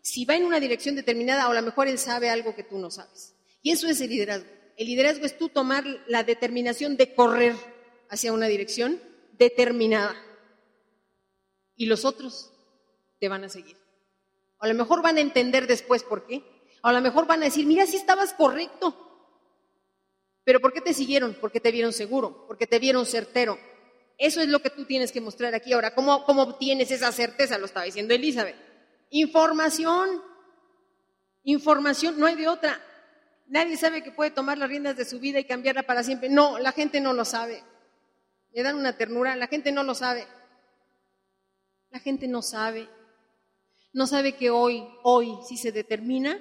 [0.00, 2.78] si va en una dirección determinada, o a lo mejor él sabe algo que tú
[2.78, 3.34] no sabes.
[3.62, 4.48] Y eso es el liderazgo.
[4.76, 7.54] El liderazgo es tú tomar la determinación de correr
[8.10, 9.00] hacia una dirección
[9.32, 10.14] determinada.
[11.76, 12.52] Y los otros
[13.18, 13.76] te van a seguir.
[14.58, 16.42] A lo mejor van a entender después por qué.
[16.82, 19.03] A lo mejor van a decir, mira, si estabas correcto.
[20.44, 21.36] Pero ¿por qué te siguieron?
[21.40, 23.58] Porque te vieron seguro, porque te vieron certero.
[24.18, 25.72] Eso es lo que tú tienes que mostrar aquí.
[25.72, 27.58] Ahora, ¿cómo, cómo obtienes esa certeza?
[27.58, 28.56] Lo estaba diciendo Elizabeth.
[29.10, 30.22] Información.
[31.42, 32.80] Información, no hay de otra.
[33.46, 36.28] Nadie sabe que puede tomar las riendas de su vida y cambiarla para siempre.
[36.28, 37.62] No, la gente no lo sabe.
[38.52, 40.26] Le dan una ternura, la gente no lo sabe.
[41.90, 42.88] La gente no sabe.
[43.92, 46.40] No sabe que hoy, hoy, si se determina,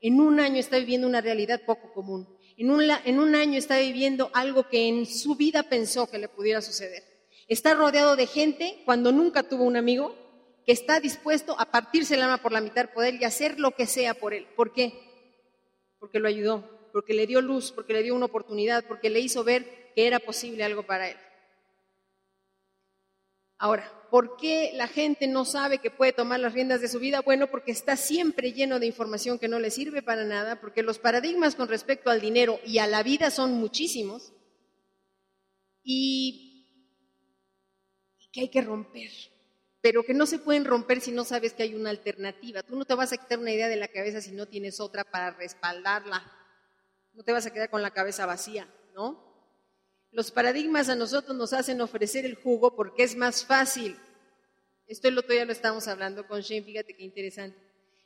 [0.00, 2.33] en un año está viviendo una realidad poco común.
[2.56, 6.28] En un, en un año está viviendo algo que en su vida pensó que le
[6.28, 7.02] pudiera suceder.
[7.48, 10.16] Está rodeado de gente cuando nunca tuvo un amigo
[10.64, 13.72] que está dispuesto a partirse el alma por la mitad por él y hacer lo
[13.72, 14.46] que sea por él.
[14.56, 14.92] ¿Por qué?
[15.98, 19.44] Porque lo ayudó, porque le dio luz, porque le dio una oportunidad, porque le hizo
[19.44, 21.16] ver que era posible algo para él.
[23.64, 27.22] Ahora, ¿por qué la gente no sabe que puede tomar las riendas de su vida?
[27.22, 30.98] Bueno, porque está siempre lleno de información que no le sirve para nada, porque los
[30.98, 34.34] paradigmas con respecto al dinero y a la vida son muchísimos
[35.82, 36.68] y,
[38.32, 39.10] que hay que romper,
[39.80, 42.62] pero que no se pueden romper si no sabes que hay una alternativa.
[42.62, 45.04] Tú no te vas a quitar una idea de la cabeza si no tienes otra
[45.04, 46.22] para respaldarla.
[47.14, 49.33] No te vas a quedar con la cabeza vacía, ¿no?
[50.14, 53.96] Los paradigmas a nosotros nos hacen ofrecer el jugo porque es más fácil.
[54.86, 57.58] Esto el otro ya lo estamos hablando con Shane, fíjate qué interesante.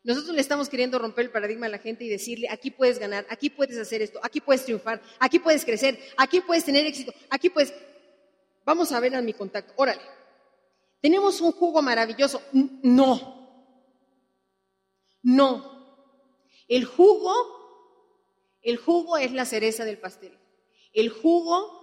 [0.04, 3.26] Nosotros le estamos queriendo romper el paradigma a la gente y decirle, aquí puedes ganar,
[3.28, 7.50] aquí puedes hacer esto, aquí puedes triunfar, aquí puedes crecer, aquí puedes tener éxito, aquí
[7.50, 7.74] puedes...
[8.64, 10.00] Vamos a ver a mi contacto, órale.
[11.02, 12.40] Tenemos un jugo maravilloso.
[12.52, 13.68] No.
[15.22, 15.78] No.
[16.68, 17.34] El jugo,
[18.62, 20.38] el jugo es la cereza del pastel.
[20.94, 21.77] El jugo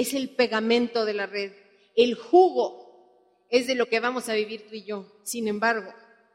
[0.00, 1.52] es el pegamento de la red.
[1.94, 5.20] El jugo es de lo que vamos a vivir tú y yo.
[5.24, 5.92] Sin embargo,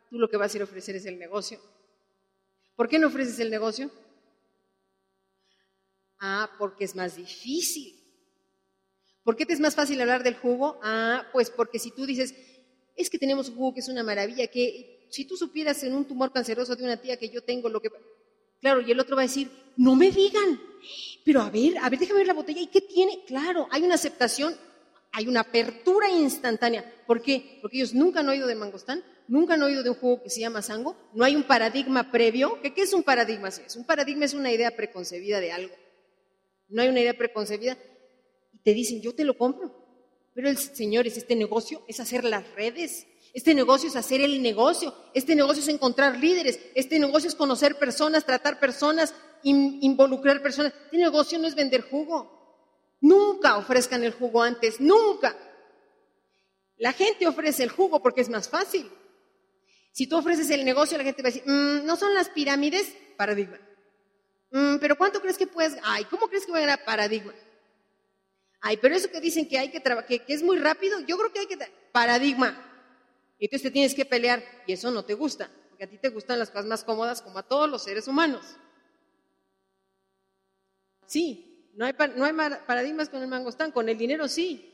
[0.09, 1.59] tú lo que vas a ir a ofrecer es el negocio.
[2.75, 3.89] ¿Por qué no ofreces el negocio?
[6.19, 8.01] Ah, porque es más difícil.
[9.23, 10.79] ¿Por qué te es más fácil hablar del jugo?
[10.83, 12.35] Ah, pues porque si tú dices,
[12.95, 16.05] es que tenemos un jugo que es una maravilla, que si tú supieras en un
[16.05, 17.89] tumor canceroso de una tía que yo tengo, lo que...
[18.65, 19.47] Claro, y el otro va a decir,
[19.77, 20.59] no me digan,
[21.23, 22.61] pero a ver, a ver, déjame ver la botella.
[22.61, 23.23] ¿Y qué tiene?
[23.23, 24.55] Claro, hay una aceptación,
[25.11, 26.83] hay una apertura instantánea.
[27.05, 27.59] ¿Por qué?
[27.61, 30.39] Porque ellos nunca han oído de mangostán, nunca han oído de un juego que se
[30.39, 32.59] llama sango, no hay un paradigma previo.
[32.59, 33.51] ¿Qué, es un paradigma?
[33.75, 35.75] Un paradigma es una idea preconcebida de algo.
[36.67, 37.77] No hay una idea preconcebida.
[38.51, 39.75] Y te dicen, yo te lo compro.
[40.33, 44.41] Pero el Señor es este negocio, es hacer las redes, este negocio es hacer el
[44.41, 44.95] negocio.
[45.13, 46.57] Este negocio es encontrar líderes.
[46.73, 50.73] Este negocio es conocer personas, tratar personas, involucrar personas.
[50.85, 52.95] Este negocio no es vender jugo.
[53.01, 55.35] Nunca ofrezcan el jugo antes, nunca.
[56.77, 58.89] La gente ofrece el jugo porque es más fácil.
[59.91, 62.95] Si tú ofreces el negocio, la gente va a decir, mm, no son las pirámides,
[63.17, 63.59] paradigma.
[64.51, 65.75] Mm, pero ¿cuánto crees que puedes?
[65.83, 67.33] Ay, ¿cómo crees que va a ganar paradigma?
[68.61, 71.17] Ay, pero eso que dicen que hay que trabajar, que, que, es muy rápido, yo
[71.17, 71.57] creo que hay que
[71.91, 72.71] paradigma.
[73.37, 76.09] Y entonces te tienes que pelear y eso no te gusta, porque a ti te
[76.09, 78.57] gustan las cosas más cómodas como a todos los seres humanos.
[81.05, 82.33] Sí, no hay, no hay
[82.65, 84.71] paradigmas con el mangostán, con el dinero sí.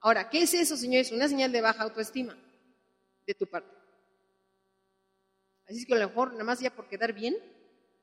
[0.00, 1.12] Ahora, ¿qué es eso, señores?
[1.12, 2.36] Una señal de baja autoestima
[3.26, 3.76] de tu parte.
[5.66, 7.36] Así es que a lo mejor, nada más ya por quedar bien,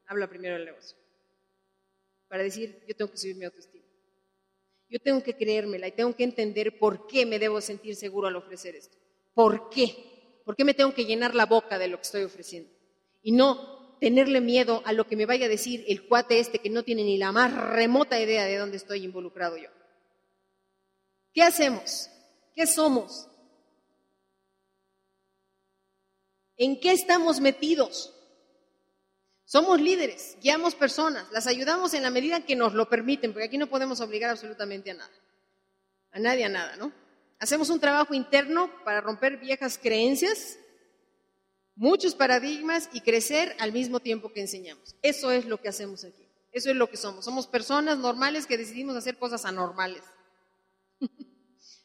[0.05, 0.97] habla primero del negocio.
[2.27, 3.85] Para decir, yo tengo que subir mi autoestima.
[4.87, 8.35] Yo tengo que creérmela y tengo que entender por qué me debo sentir seguro al
[8.35, 8.97] ofrecer esto.
[9.35, 10.41] ¿Por qué?
[10.43, 12.71] ¿Por qué me tengo que llenar la boca de lo que estoy ofreciendo?
[13.21, 16.69] Y no tenerle miedo a lo que me vaya a decir el cuate este que
[16.69, 19.69] no tiene ni la más remota idea de dónde estoy involucrado yo.
[21.33, 22.09] ¿Qué hacemos?
[22.55, 23.27] ¿Qué somos?
[26.57, 28.13] ¿En qué estamos metidos?
[29.43, 33.57] Somos líderes, guiamos personas, las ayudamos en la medida que nos lo permiten, porque aquí
[33.57, 35.13] no podemos obligar absolutamente a nada.
[36.11, 37.04] A nadie a nada, ¿no?
[37.39, 40.57] Hacemos un trabajo interno para romper viejas creencias,
[41.75, 44.95] muchos paradigmas y crecer al mismo tiempo que enseñamos.
[45.01, 46.25] Eso es lo que hacemos aquí.
[46.51, 47.25] Eso es lo que somos.
[47.25, 50.03] Somos personas normales que decidimos hacer cosas anormales.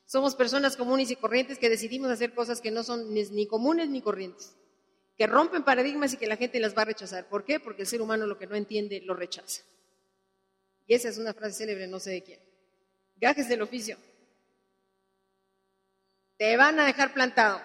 [0.06, 4.00] somos personas comunes y corrientes que decidimos hacer cosas que no son ni comunes ni
[4.00, 4.54] corrientes,
[5.18, 7.28] que rompen paradigmas y que la gente las va a rechazar.
[7.28, 7.58] ¿Por qué?
[7.58, 9.62] Porque el ser humano lo que no entiende lo rechaza.
[10.86, 12.40] Y esa es una frase célebre, no sé de quién.
[13.20, 13.96] Gajes del oficio.
[16.40, 17.60] Te van a dejar plantado.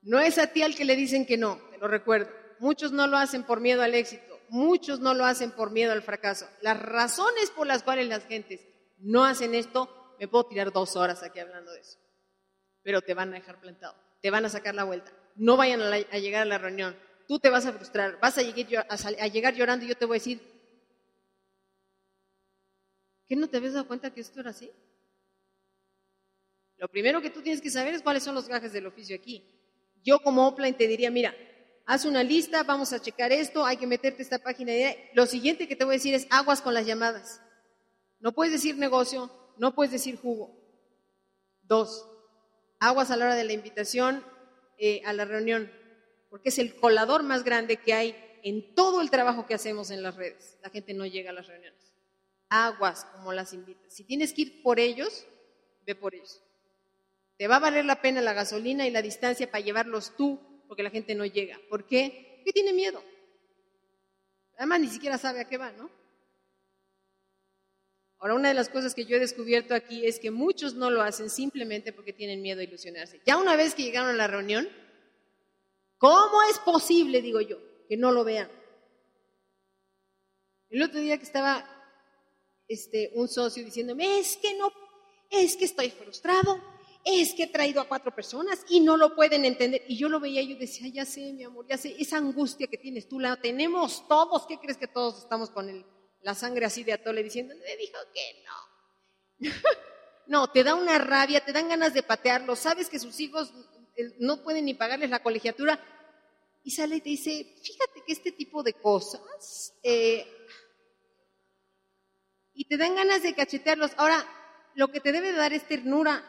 [0.00, 2.32] No es a ti al que le dicen que no, te lo recuerdo.
[2.58, 4.40] Muchos no lo hacen por miedo al éxito.
[4.48, 6.48] muchos no lo hacen por miedo al fracaso.
[6.62, 8.62] Las razones por las cuales las gentes
[8.96, 11.98] no hacen esto, me puedo tirar dos horas aquí hablando de eso.
[12.82, 15.12] Pero te van a dejar plantado, te van a sacar la vuelta.
[15.36, 16.96] No vayan a, llegar a la reunión.
[17.28, 20.16] Tú te vas a frustrar, vas a llegar, a llegar llorando y yo te voy
[20.16, 20.40] a decir,
[23.28, 24.72] ¿qué no te habías dado cuenta que esto era así?
[26.82, 29.46] Lo primero que tú tienes que saber es cuáles son los gajes del oficio aquí.
[30.02, 31.32] Yo como Opline te diría, mira,
[31.86, 34.72] haz una lista, vamos a checar esto, hay que meterte esta página.
[35.14, 37.40] Lo siguiente que te voy a decir es aguas con las llamadas.
[38.18, 40.58] No puedes decir negocio, no puedes decir jugo.
[41.62, 42.04] Dos,
[42.80, 44.24] aguas a la hora de la invitación
[44.76, 45.70] eh, a la reunión,
[46.30, 50.02] porque es el colador más grande que hay en todo el trabajo que hacemos en
[50.02, 50.58] las redes.
[50.64, 51.94] La gente no llega a las reuniones.
[52.48, 53.94] Aguas como las invitas.
[53.94, 55.28] Si tienes que ir por ellos,
[55.86, 56.42] ve por ellos.
[57.36, 60.82] Te va a valer la pena la gasolina y la distancia para llevarlos tú porque
[60.82, 61.60] la gente no llega.
[61.68, 62.36] ¿Por qué?
[62.38, 63.02] Porque tiene miedo.
[64.56, 65.90] Además, ni siquiera sabe a qué va, ¿no?
[68.18, 71.02] Ahora, una de las cosas que yo he descubierto aquí es que muchos no lo
[71.02, 73.20] hacen simplemente porque tienen miedo a ilusionarse.
[73.26, 74.68] Ya una vez que llegaron a la reunión,
[75.98, 78.48] ¿cómo es posible, digo yo, que no lo vean?
[80.70, 81.68] El otro día que estaba
[82.68, 84.72] este, un socio diciéndome, es que no,
[85.28, 86.62] es que estoy frustrado,
[87.04, 89.82] es que he traído a cuatro personas y no lo pueden entender.
[89.88, 92.66] Y yo lo veía y yo decía, ya sé, mi amor, ya sé, esa angustia
[92.66, 94.46] que tienes tú la tenemos todos.
[94.46, 95.84] ¿Qué crees que todos estamos con
[96.22, 99.50] la sangre así de atole diciendo, me dijo que no?
[100.28, 103.52] no, te da una rabia, te dan ganas de patearlo, sabes que sus hijos
[103.96, 105.80] eh, no pueden ni pagarles la colegiatura.
[106.64, 110.24] Y sale y te dice, fíjate que este tipo de cosas, eh,
[112.54, 113.92] y te dan ganas de cachetearlos.
[113.96, 114.24] Ahora,
[114.74, 116.24] lo que te debe dar es ternura,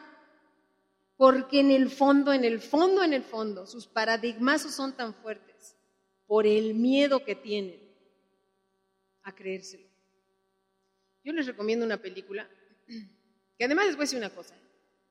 [1.16, 5.76] porque en el fondo, en el fondo, en el fondo, sus paradigmas son tan fuertes
[6.26, 7.80] por el miedo que tienen
[9.22, 9.88] a creérselo.
[11.22, 12.48] Yo les recomiendo una película
[13.56, 14.54] que además les voy a decir una cosa,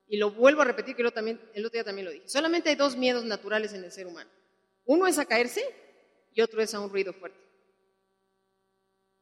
[0.08, 2.28] y lo vuelvo a repetir que también, el otro día también lo dije.
[2.28, 4.30] Solamente hay dos miedos naturales en el ser humano.
[4.86, 5.64] Uno es a caerse
[6.34, 7.40] y otro es a un ruido fuerte.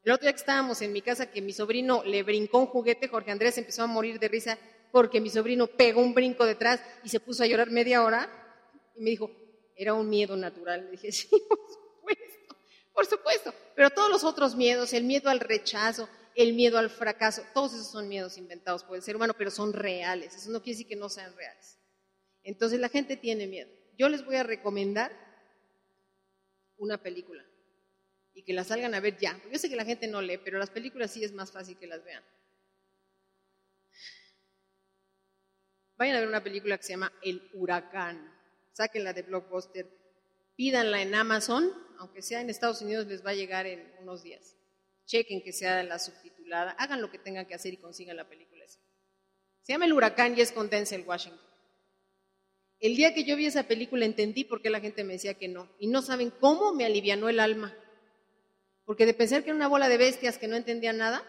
[0.03, 3.07] El otro día que estábamos en mi casa, que mi sobrino le brincó un juguete,
[3.07, 4.57] Jorge Andrés empezó a morir de risa
[4.91, 8.29] porque mi sobrino pegó un brinco detrás y se puso a llorar media hora
[8.95, 9.31] y me dijo,
[9.75, 10.85] era un miedo natural.
[10.85, 12.55] Le dije, sí, por supuesto,
[12.93, 13.53] por supuesto.
[13.75, 17.91] Pero todos los otros miedos, el miedo al rechazo, el miedo al fracaso, todos esos
[17.91, 20.35] son miedos inventados por el ser humano, pero son reales.
[20.35, 21.77] Eso no quiere decir que no sean reales.
[22.43, 23.69] Entonces la gente tiene miedo.
[23.97, 25.11] Yo les voy a recomendar
[26.77, 27.45] una película
[28.33, 29.39] y que la salgan a ver ya.
[29.51, 31.87] Yo sé que la gente no lee, pero las películas sí es más fácil que
[31.87, 32.23] las vean.
[36.01, 38.35] Vayan a ver una película que se llama El Huracán.
[38.71, 39.87] Sáquenla de Blockbuster.
[40.55, 44.57] Pídanla en Amazon, aunque sea en Estados Unidos les va a llegar en unos días.
[45.05, 46.71] Chequen que sea la subtitulada.
[46.71, 48.65] Hagan lo que tengan que hacer y consigan la película.
[48.65, 51.39] Se llama El Huracán y es con Denzel Washington.
[52.79, 55.49] El día que yo vi esa película entendí por qué la gente me decía que
[55.49, 55.69] no.
[55.77, 57.77] Y no saben cómo me alivianó el alma.
[58.85, 61.23] Porque de pensar que era una bola de bestias que no entendían nada,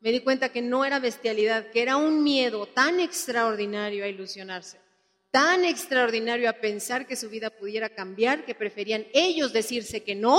[0.00, 4.80] me di cuenta que no era bestialidad, que era un miedo tan extraordinario a ilusionarse,
[5.30, 10.38] tan extraordinario a pensar que su vida pudiera cambiar, que preferían ellos decirse que no,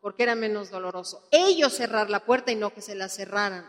[0.00, 1.26] porque era menos doloroso.
[1.30, 3.66] Ellos cerrar la puerta y no que se la cerraran.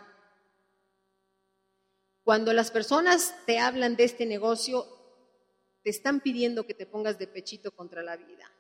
[2.23, 4.85] Cuando las personas te hablan de este negocio,
[5.83, 8.51] te están pidiendo que te pongas de pechito contra la vida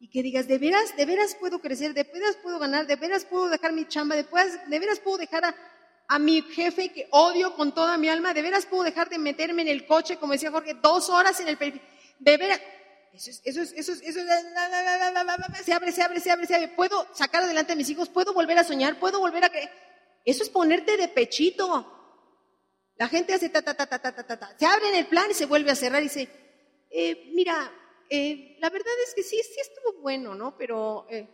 [0.00, 3.24] y que digas, de veras, de veras puedo crecer, de veras puedo ganar, de veras
[3.24, 5.54] puedo dejar mi chamba, de, de veras puedo dejar a,
[6.06, 9.62] a, mi jefe que odio con toda mi alma, de veras puedo dejar de meterme
[9.62, 11.58] en el coche, como decía Jorge, dos horas en el
[12.20, 12.60] de veras,
[13.12, 14.26] eso es, eso es, eso es, eso es,
[15.64, 18.32] se abre, se abre, se abre, se abre, puedo sacar adelante a mis hijos, puedo
[18.32, 19.70] volver a soñar, puedo volver a creer,
[20.24, 21.94] eso es ponerte de pechito.
[22.96, 25.30] La gente hace ta, ta, ta, ta, ta, ta, ta, se abre en el plan
[25.30, 26.28] y se vuelve a cerrar y dice,
[26.90, 27.72] eh, mira,
[28.10, 30.56] eh, la verdad es que sí, sí estuvo bueno, ¿no?
[30.56, 31.26] Pero, eh,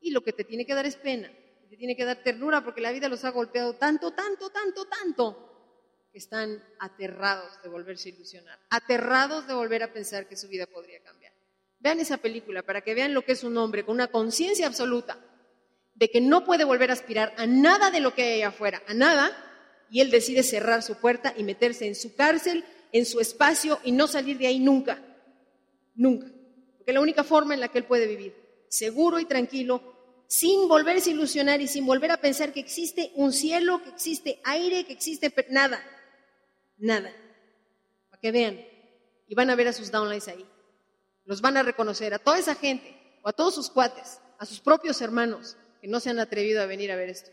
[0.00, 1.30] y lo que te tiene que dar es pena,
[1.68, 6.08] te tiene que dar ternura porque la vida los ha golpeado tanto, tanto, tanto, tanto,
[6.12, 10.66] que están aterrados de volverse a ilusionar, aterrados de volver a pensar que su vida
[10.66, 11.32] podría cambiar.
[11.78, 15.18] Vean esa película para que vean lo que es un hombre con una conciencia absoluta
[15.94, 18.94] de que no puede volver a aspirar a nada de lo que hay afuera, a
[18.94, 19.30] nada,
[19.90, 23.92] y él decide cerrar su puerta y meterse en su cárcel en su espacio y
[23.92, 25.02] no salir de ahí nunca,
[25.94, 26.26] nunca.
[26.76, 28.34] Porque es la única forma en la que él puede vivir,
[28.68, 29.96] seguro y tranquilo,
[30.28, 34.40] sin volverse a ilusionar y sin volver a pensar que existe un cielo, que existe
[34.44, 35.82] aire, que existe nada,
[36.78, 37.12] nada.
[38.10, 38.60] Para que vean.
[39.28, 40.46] Y van a ver a sus downlines ahí.
[41.24, 44.60] los van a reconocer, a toda esa gente, o a todos sus cuates, a sus
[44.60, 47.30] propios hermanos que no se han atrevido a venir a ver esto.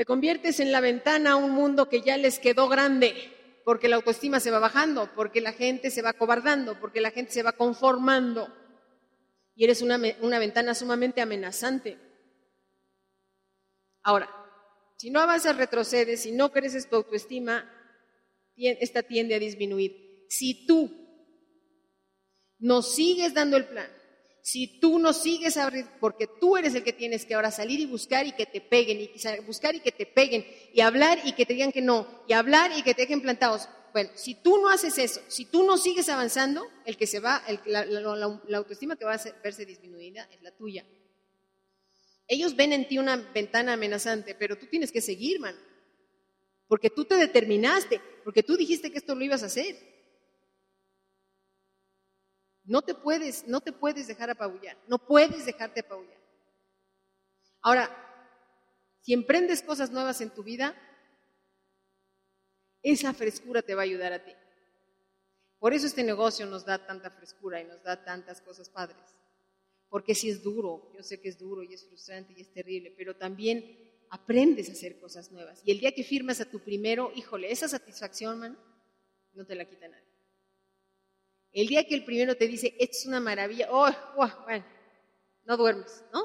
[0.00, 3.14] Te conviertes en la ventana a un mundo que ya les quedó grande,
[3.66, 7.32] porque la autoestima se va bajando, porque la gente se va cobardando, porque la gente
[7.32, 8.48] se va conformando.
[9.54, 11.98] Y eres una, una ventana sumamente amenazante.
[14.02, 14.30] Ahora,
[14.96, 17.70] si no avanzas, retrocedes, si no creces tu autoestima,
[18.56, 20.24] esta tiende a disminuir.
[20.30, 20.90] Si tú
[22.58, 23.90] no sigues dando el plan,
[24.42, 27.86] si tú no sigues abrir, porque tú eres el que tienes que ahora salir y
[27.86, 29.10] buscar y que te peguen, y
[29.46, 32.72] buscar y que te peguen, y hablar y que te digan que no, y hablar
[32.76, 33.68] y que te dejen plantados.
[33.92, 37.42] Bueno, si tú no haces eso, si tú no sigues avanzando, el que se va,
[37.66, 40.86] la, la, autoestima que va a verse disminuida es la tuya.
[42.28, 45.56] Ellos ven en ti una ventana amenazante, pero tú tienes que seguir, man.
[46.68, 49.76] Porque tú te determinaste, porque tú dijiste que esto lo ibas a hacer.
[52.70, 56.20] No te puedes, no te puedes dejar apabullar, no puedes dejarte apabullar.
[57.62, 57.90] Ahora,
[59.00, 60.76] si emprendes cosas nuevas en tu vida,
[62.80, 64.30] esa frescura te va a ayudar a ti.
[65.58, 69.16] Por eso este negocio nos da tanta frescura y nos da tantas cosas padres.
[69.88, 72.94] Porque si es duro, yo sé que es duro y es frustrante y es terrible,
[72.96, 73.64] pero también
[74.10, 75.60] aprendes a hacer cosas nuevas.
[75.64, 78.56] Y el día que firmas a tu primero, híjole, esa satisfacción, man,
[79.32, 80.09] no te la quita nadie.
[81.52, 83.90] El día que el primero te dice, esto es una maravilla, oh,
[84.44, 84.64] bueno,
[85.44, 86.24] no duermes, ¿no?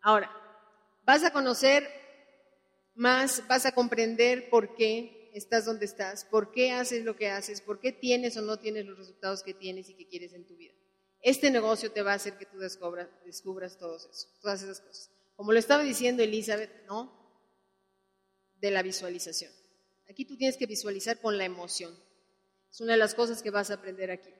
[0.00, 0.30] Ahora,
[1.04, 1.88] vas a conocer
[2.94, 7.60] más, vas a comprender por qué estás donde estás, por qué haces lo que haces,
[7.60, 10.56] por qué tienes o no tienes los resultados que tienes y que quieres en tu
[10.56, 10.72] vida.
[11.20, 15.10] Este negocio te va a hacer que tú descubras, descubras todo eso, todas esas cosas.
[15.36, 17.12] Como lo estaba diciendo Elizabeth, ¿no?
[18.60, 19.52] De la visualización.
[20.08, 21.94] Aquí tú tienes que visualizar con la emoción.
[22.70, 24.30] Es una de las cosas que vas a aprender aquí.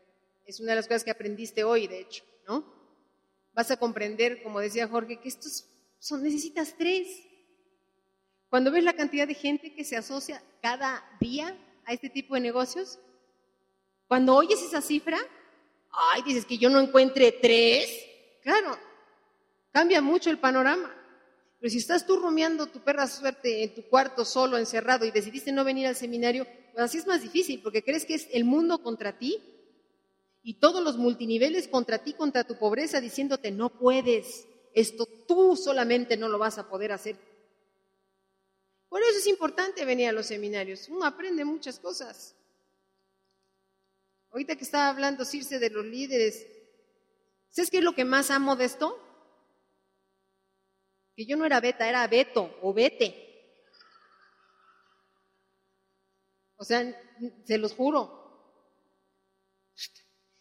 [0.47, 2.65] Es una de las cosas que aprendiste hoy, de hecho, ¿no?
[3.55, 5.67] Vas a comprender, como decía Jorge, que estos
[5.99, 7.09] son, necesitas tres.
[8.49, 12.41] Cuando ves la cantidad de gente que se asocia cada día a este tipo de
[12.41, 12.99] negocios,
[14.07, 15.19] cuando oyes esa cifra,
[15.91, 17.91] ay, dices que yo no encuentre tres.
[18.43, 18.79] Claro,
[19.73, 20.95] Cambia mucho el panorama.
[21.61, 25.53] Pero si estás tú rumiando tu perra suerte en tu cuarto solo, encerrado, y decidiste
[25.53, 26.47] no venir al seminario,
[26.83, 29.43] así es más difícil, porque crees que es el mundo contra ti
[30.43, 36.17] y todos los multiniveles contra ti, contra tu pobreza, diciéndote, no puedes, esto tú solamente
[36.17, 37.17] no lo vas a poder hacer.
[38.89, 42.35] Por eso es importante venir a los seminarios, uno aprende muchas cosas.
[44.31, 46.47] Ahorita que estaba hablando Circe de los líderes,
[47.51, 48.99] ¿sabes qué es lo que más amo de esto?
[51.19, 53.28] que yo no era beta, era beto o vete.
[56.59, 56.85] O sea,
[57.45, 58.19] se los juro.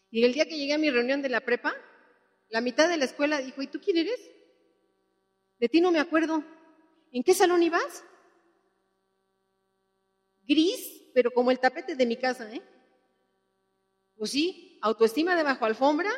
[0.10, 1.76] Y el día que llegué a mi reunión de la prepa,
[2.50, 4.20] la mitad de la escuela dijo, ¿y tú quién eres?
[5.60, 6.44] De ti no me acuerdo.
[7.12, 8.04] ¿En qué salón ibas?
[10.48, 12.62] Gris, pero como el tapete de mi casa, ¿eh?
[14.16, 16.12] Pues sí, autoestima debajo alfombra,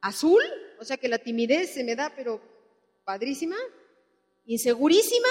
[0.00, 0.42] azul,
[0.80, 2.40] o sea que la timidez se me da, pero
[3.04, 3.56] padrísima,
[4.46, 5.28] insegurísima.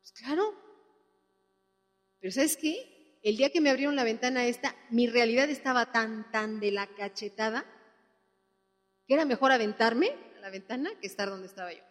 [0.00, 0.59] Pues claro.
[2.20, 3.18] Pero ¿sabes qué?
[3.22, 6.86] El día que me abrieron la ventana esta, mi realidad estaba tan, tan de la
[6.86, 7.64] cachetada,
[9.06, 11.82] que era mejor aventarme a la ventana que estar donde estaba yo.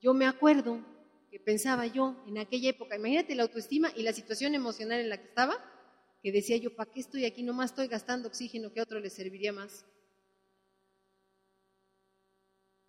[0.00, 0.80] Yo me acuerdo
[1.30, 5.18] que pensaba yo en aquella época, imagínate la autoestima y la situación emocional en la
[5.18, 5.54] que estaba,
[6.22, 7.42] que decía yo, ¿para qué estoy aquí?
[7.42, 9.84] Nomás estoy gastando oxígeno que a otro le serviría más.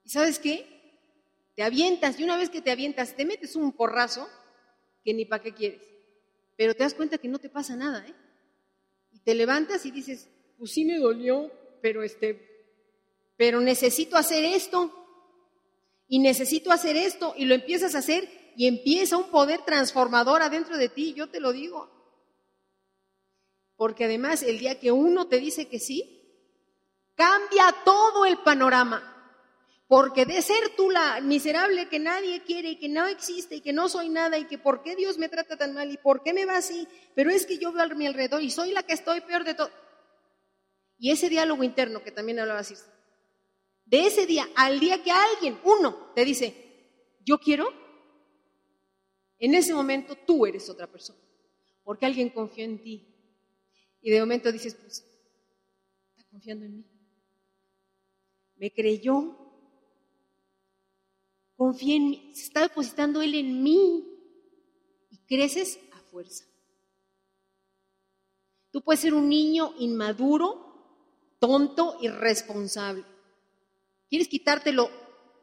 [0.03, 0.65] ¿Y sabes qué?
[1.55, 4.27] Te avientas y una vez que te avientas, te metes un porrazo
[5.03, 5.81] que ni para qué quieres.
[6.55, 8.13] Pero te das cuenta que no te pasa nada, ¿eh?
[9.11, 11.51] Y te levantas y dices, pues sí me dolió,
[11.81, 12.53] pero este,
[13.37, 14.99] pero necesito hacer esto.
[16.07, 20.77] Y necesito hacer esto y lo empiezas a hacer y empieza un poder transformador adentro
[20.77, 21.89] de ti, yo te lo digo.
[23.75, 26.23] Porque además el día que uno te dice que sí,
[27.15, 29.12] cambia todo el panorama.
[29.93, 33.73] Porque de ser tú la miserable que nadie quiere y que no existe y que
[33.73, 36.33] no soy nada y que por qué Dios me trata tan mal y por qué
[36.33, 38.93] me va así, pero es que yo veo a mi alrededor y soy la que
[38.93, 39.69] estoy peor de todo.
[40.97, 42.73] Y ese diálogo interno que también hablaba así,
[43.85, 46.55] de ese día al día que alguien, uno, te dice,
[47.23, 47.71] yo quiero,
[49.37, 51.19] en ese momento tú eres otra persona,
[51.83, 53.15] porque alguien confió en ti.
[54.01, 55.05] Y de momento dices, pues,
[56.17, 56.85] está confiando en mí.
[58.55, 59.42] Me creyó,
[61.55, 64.05] confía en mí, se está depositando Él en mí
[65.11, 66.45] y creces a fuerza.
[68.71, 73.05] Tú puedes ser un niño inmaduro, tonto, irresponsable.
[74.09, 74.89] ¿Quieres quitártelo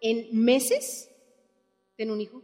[0.00, 1.08] en meses?
[1.96, 2.42] Ten un hijo.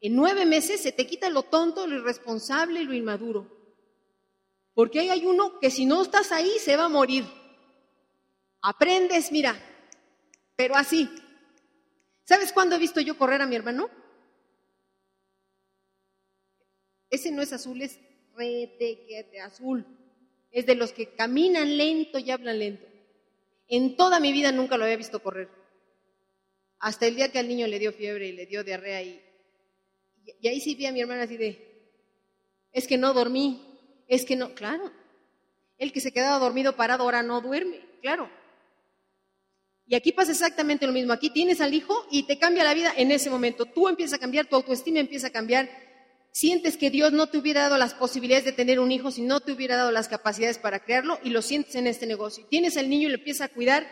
[0.00, 3.50] En nueve meses se te quita lo tonto, lo irresponsable y lo inmaduro.
[4.74, 7.24] Porque ahí hay uno que si no estás ahí se va a morir.
[8.60, 9.56] Aprendes, mira,
[10.56, 11.08] pero así.
[12.24, 13.90] ¿Sabes cuándo he visto yo correr a mi hermano?
[17.10, 17.98] Ese no es azul, es
[18.36, 19.86] retequete azul.
[20.50, 22.86] Es de los que caminan lento y hablan lento.
[23.68, 25.48] En toda mi vida nunca lo había visto correr.
[26.78, 29.22] Hasta el día que al niño le dio fiebre y le dio diarrea y,
[30.40, 31.74] y ahí sí vi a mi hermana así de,
[32.72, 33.78] es que no dormí,
[34.08, 34.92] es que no, claro.
[35.78, 38.28] El que se quedaba dormido parado ahora no duerme, claro.
[39.86, 41.12] Y aquí pasa exactamente lo mismo.
[41.12, 43.66] Aquí tienes al hijo y te cambia la vida en ese momento.
[43.66, 45.68] Tú empiezas a cambiar, tu autoestima empieza a cambiar.
[46.32, 49.40] Sientes que Dios no te hubiera dado las posibilidades de tener un hijo si no
[49.40, 52.46] te hubiera dado las capacidades para crearlo y lo sientes en este negocio.
[52.50, 53.86] Tienes al niño y lo empiezas a cuidar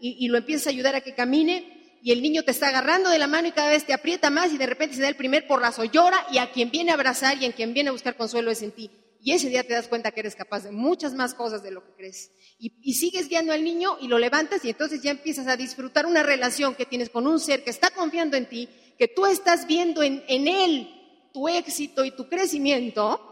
[0.00, 3.18] y, lo empiezas a ayudar a que camine y el niño te está agarrando de
[3.18, 5.46] la mano y cada vez te aprieta más y de repente se da el primer
[5.46, 8.50] porrazo, llora y a quien viene a abrazar y a quien viene a buscar consuelo
[8.50, 8.90] es en ti.
[9.24, 11.84] Y ese día te das cuenta que eres capaz de muchas más cosas de lo
[11.84, 12.32] que crees.
[12.58, 16.24] Y, sigues guiando al niño y lo levantas y entonces ya empiezas a disfrutar una
[16.24, 18.68] relación que tienes con un ser que está confiando en ti,
[18.98, 20.92] que tú estás viendo en, él
[21.32, 23.28] tu éxito y tu crecimiento.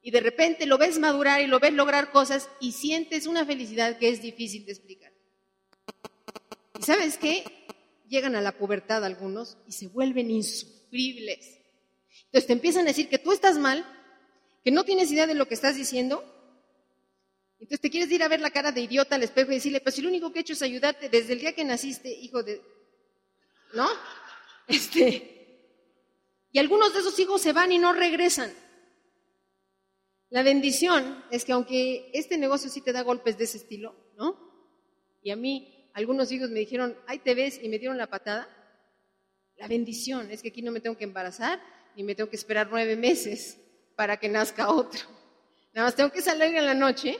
[0.00, 3.98] Y de repente lo ves madurar y lo ves lograr cosas y sientes una felicidad
[3.98, 5.12] que es difícil de explicar.
[6.78, 7.42] ¿Y sabes qué?
[8.08, 11.58] Llegan a la pubertad algunos y se vuelven insufribles.
[12.26, 13.84] Entonces te empiezan a decir que tú estás mal
[14.62, 16.24] que no tienes idea de lo que estás diciendo,
[17.60, 19.94] entonces te quieres ir a ver la cara de idiota al espejo y decirle, pues
[19.94, 22.62] si lo único que he hecho es ayudarte desde el día que naciste, hijo de...
[23.74, 23.86] ¿No?
[24.66, 25.36] Este...
[26.52, 28.52] Y algunos de esos hijos se van y no regresan.
[30.30, 34.36] La bendición es que aunque este negocio sí te da golpes de ese estilo, ¿no?
[35.22, 38.48] Y a mí algunos hijos me dijeron, ahí te ves, y me dieron la patada.
[39.56, 41.60] La bendición es que aquí no me tengo que embarazar
[41.94, 43.58] ni me tengo que esperar nueve meses
[44.00, 45.02] para que nazca otro.
[45.74, 47.18] Nada más tengo que salir en la noche,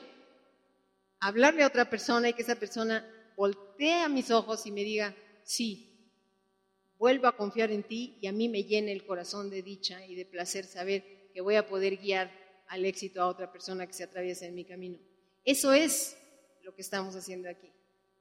[1.18, 3.06] hablarle a otra persona y que esa persona
[3.36, 5.14] voltee a mis ojos y me diga,
[5.44, 6.10] sí,
[6.96, 10.14] vuelvo a confiar en ti y a mí me llene el corazón de dicha y
[10.14, 11.04] de placer saber
[11.34, 12.32] que voy a poder guiar
[12.68, 14.98] al éxito a otra persona que se atraviesa en mi camino.
[15.44, 16.16] Eso es
[16.62, 17.70] lo que estamos haciendo aquí.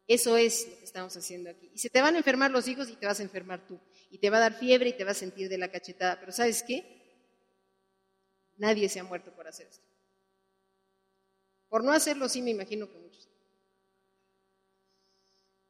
[0.06, 1.72] Eso es lo que estamos haciendo aquí.
[1.74, 3.80] Y se te van a enfermar los hijos y te vas a enfermar tú.
[4.12, 6.20] Y te va a dar fiebre y te vas a sentir de la cachetada.
[6.20, 6.99] Pero ¿sabes qué?
[8.60, 9.88] Nadie se ha muerto por hacer esto.
[11.70, 13.28] Por no hacerlo, sí me imagino que muchos.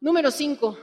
[0.01, 0.77] Número cinco,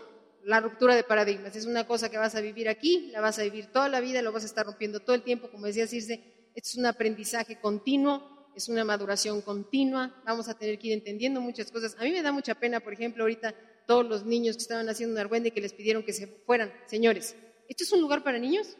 [0.44, 1.56] la ruptura de paradigmas.
[1.56, 4.22] Es una cosa que vas a vivir aquí, la vas a vivir toda la vida,
[4.22, 5.50] lo vas a estar rompiendo todo el tiempo.
[5.50, 10.22] Como decía Circe, es un aprendizaje continuo, es una maduración continua.
[10.24, 11.96] Vamos a tener que ir entendiendo muchas cosas.
[11.98, 13.54] A mí me da mucha pena, por ejemplo, ahorita
[13.86, 16.72] todos los niños que estaban haciendo un argüende que les pidieron que se fueran.
[16.86, 17.34] Señores,
[17.68, 18.76] ¿esto es un lugar para niños?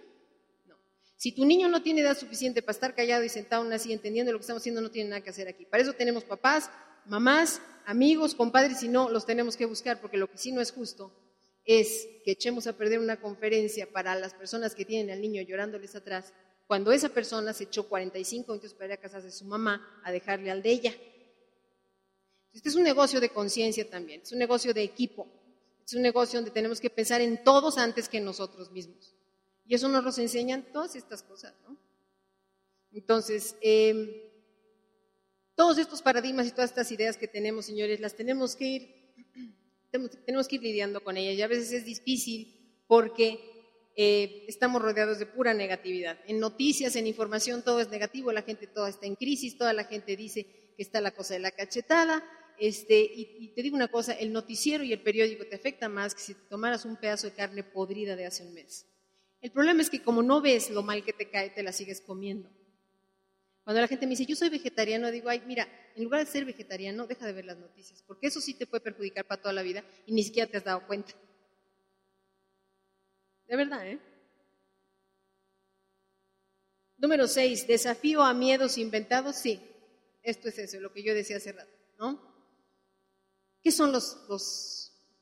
[1.17, 4.33] Si tu niño no tiene edad suficiente para estar callado y sentado aún así entendiendo
[4.33, 5.65] lo que estamos haciendo, no tiene nada que hacer aquí.
[5.65, 6.71] Para eso tenemos papás,
[7.07, 10.73] mamás, amigos, compadres, y no los tenemos que buscar, porque lo que sí no es
[10.73, 11.13] justo
[11.65, 15.97] es que echemos a perder una conferencia para las personas que tienen al niño llorándoles
[15.97, 16.33] atrás,
[16.67, 20.13] cuando esa persona se echó 45 minutos para ir a casarse de su mamá a
[20.13, 20.95] dejarle al de ella.
[22.53, 25.27] Este es un negocio de conciencia también, es un negocio de equipo,
[25.85, 29.16] es un negocio donde tenemos que pensar en todos antes que en nosotros mismos.
[29.67, 31.77] Y eso nos los enseñan todas estas cosas, ¿no?
[32.93, 34.09] Entonces, em,
[35.55, 39.15] todos estos paradigmas y todas estas ideas que tenemos, señores, las tenemos que ir,
[40.25, 41.37] tenemos, que ir lidiando con ellas.
[41.37, 43.41] Y a veces es difícil porque
[43.97, 46.19] eh, estamos rodeados de pura negatividad.
[46.27, 49.85] En noticias, en información, todo es negativo, la gente toda está en crisis, toda la
[49.85, 50.45] gente dice
[50.77, 52.23] que está la cosa de la cachetada.
[52.59, 56.23] Este, y, te digo una cosa, el noticiero y el periódico te afecta más que
[56.23, 58.87] si te tomaras un pedazo de carne podrida de hace un mes.
[59.41, 62.01] El problema es que como no ves lo mal que te cae, te la sigues
[62.01, 62.51] comiendo.
[63.67, 66.45] Cuando la gente me dice, yo soy vegetariano, digo, ay, mira, en lugar de ser
[66.45, 69.63] vegetariano, deja de ver las noticias, porque eso sí te puede perjudicar para toda la
[69.63, 71.13] vida y ni siquiera te has dado cuenta.
[73.49, 73.99] De verdad, ¿eh?
[76.99, 79.61] Número seis, desafío a miedos inventados, sí.
[80.23, 82.21] Esto es eso, lo que yo decía hace rato, ¿no?
[83.65, 84.17] ¿Qué son los,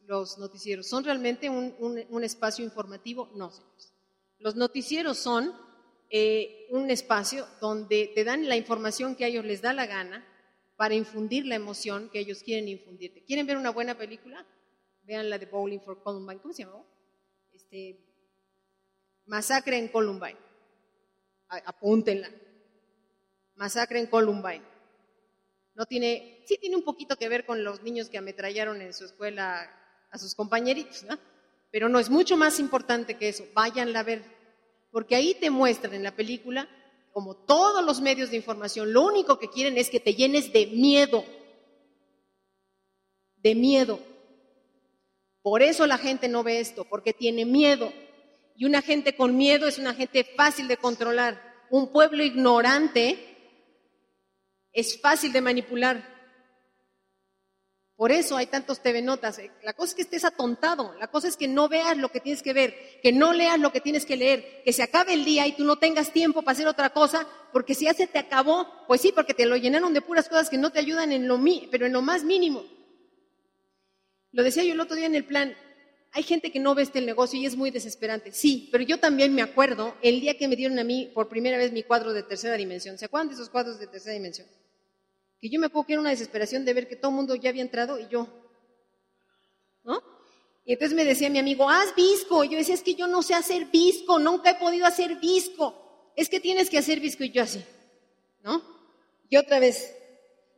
[0.07, 0.87] los, noticieros?
[0.87, 3.31] ¿Son realmente un, un espacio informativo?
[3.35, 3.94] No, señores.
[4.45, 5.55] Los noticieros son
[6.11, 10.23] eh, un espacio donde te dan la información que a ellos les da la gana
[10.77, 13.25] para infundir la emoción que ellos quieren infundirte.
[13.25, 14.45] ¿Quieren ver una buena película?
[15.05, 16.43] Vean la de Bowling for Columbine.
[16.43, 16.85] ¿Cómo se llama?
[17.55, 17.99] Este,
[19.25, 20.37] Masacre en Columbine.
[21.49, 22.31] apúntenla.
[23.55, 24.63] Masacre en Columbine.
[25.75, 29.07] No tiene, sí tiene un poquito que ver con los niños que ametrallaron en su
[29.07, 29.71] escuela
[30.11, 31.19] a sus compañeritos, ¿no?
[31.75, 33.49] Pero no, es mucho más importante que eso.
[33.53, 34.23] Váyanla a ver.
[34.93, 36.69] Porque ahí te muestran en la película,
[37.13, 40.67] como todos los medios de información, lo único que quieren es que te llenes de
[40.67, 41.25] miedo.
[43.39, 43.99] De miedo.
[45.43, 47.93] Por eso la gente no ve esto, porque tiene miedo.
[48.55, 51.43] Y una gente con miedo es una gente fácil de controlar.
[51.71, 53.19] Un pueblo ignorante
[54.73, 56.14] es fácil de manipular.
[58.05, 59.41] Por eso hay tantos TV notas.
[59.63, 62.43] La cosa es que estés atontado, la cosa es que no veas lo que tienes
[62.43, 65.47] que ver, que no leas lo que tienes que leer, que se acabe el día
[65.47, 68.69] y tú no tengas tiempo para hacer otra cosa, porque si ya se te acabó,
[68.87, 71.41] pues sí, porque te lo llenaron de puras cosas que no te ayudan en lo
[71.71, 72.67] pero en lo más mínimo.
[74.33, 75.57] Lo decía yo el otro día en el plan,
[76.13, 78.33] hay gente que no ve este negocio y es muy desesperante.
[78.33, 81.57] Sí, pero yo también me acuerdo el día que me dieron a mí por primera
[81.57, 82.99] vez mi cuadro de tercera dimensión.
[82.99, 84.47] ¿Se acuerdan de esos cuadros de tercera dimensión?
[85.45, 87.51] Que yo me acuerdo que era una desesperación de ver que todo el mundo ya
[87.51, 88.27] había entrado y yo.
[89.85, 90.03] ¿No?
[90.65, 92.45] Y entonces me decía mi amigo, haz visco.
[92.45, 96.13] Y yo decía, es que yo no sé hacer visco, nunca he podido hacer visco.
[96.17, 97.63] Es que tienes que hacer visco y yo así.
[98.43, 98.63] ¿No?
[99.29, 99.95] Y otra vez.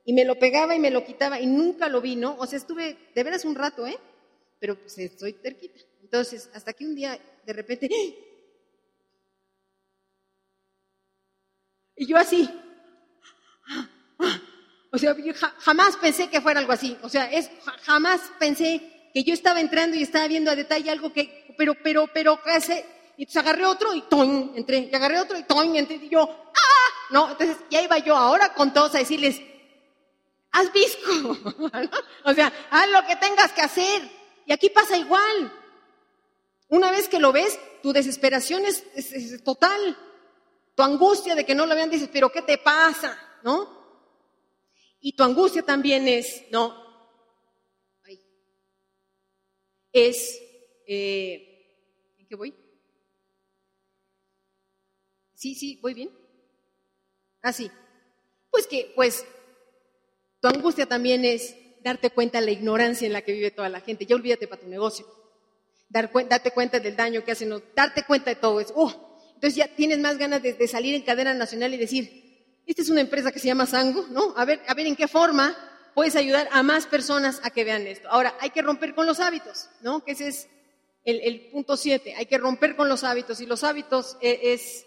[0.05, 2.37] Y me lo pegaba y me lo quitaba y nunca lo vi, ¿no?
[2.39, 3.99] O sea, estuve de veras un rato, ¿eh?
[4.61, 5.80] pero pues estoy terquita.
[6.01, 8.14] Entonces, hasta que un día de repente, ¡ah!
[11.97, 12.49] y yo así,
[14.97, 15.14] o sea,
[15.59, 17.51] jamás pensé que fuera algo así, o sea, es,
[17.82, 22.07] jamás pensé que yo estaba entrando y estaba viendo a detalle algo que, pero, pero,
[22.12, 22.84] pero, ¿qué hace?
[23.16, 26.22] Y entonces agarré otro y toin, entré, y agarré otro y toin, entré, y yo,
[26.22, 26.92] ¡ah!
[27.11, 29.40] No, entonces ya iba yo ahora con todos a decirles,
[30.53, 31.36] haz visco,
[32.24, 34.03] o sea, haz lo que tengas que hacer,
[34.47, 35.53] y aquí pasa igual.
[36.68, 38.84] Una vez que lo ves, tu desesperación es,
[39.44, 39.97] total.
[40.74, 43.18] Tu angustia de que no lo vean, dices, pero ¿qué te pasa?
[43.42, 43.76] ¿No?
[45.01, 46.86] Y tu angustia también es, no,
[49.92, 50.42] es,
[50.86, 52.55] eh, ¿en qué voy?
[55.34, 56.11] Sí, sí, voy bien.
[57.42, 57.70] Así.
[57.72, 57.78] Ah,
[58.51, 59.24] pues que, pues,
[60.40, 63.80] tu angustia también es darte cuenta de la ignorancia en la que vive toda la
[63.80, 64.07] gente.
[64.07, 65.07] Ya olvídate para tu negocio.
[65.88, 68.72] Dar, darte cuenta del daño que hacen, darte cuenta de todo eso.
[68.76, 72.26] Oh, entonces ya tienes más ganas de, salir en cadena nacional y decir,
[72.67, 74.35] esta es una empresa que se llama Sango, ¿no?
[74.37, 75.57] A ver, a ver en qué forma
[75.95, 78.09] puedes ayudar a más personas a que vean esto.
[78.11, 80.05] Ahora, hay que romper con los hábitos, ¿no?
[80.05, 80.49] Que ese es
[81.05, 82.14] el, punto siete.
[82.17, 84.85] Hay que romper con los hábitos y los hábitos eh, es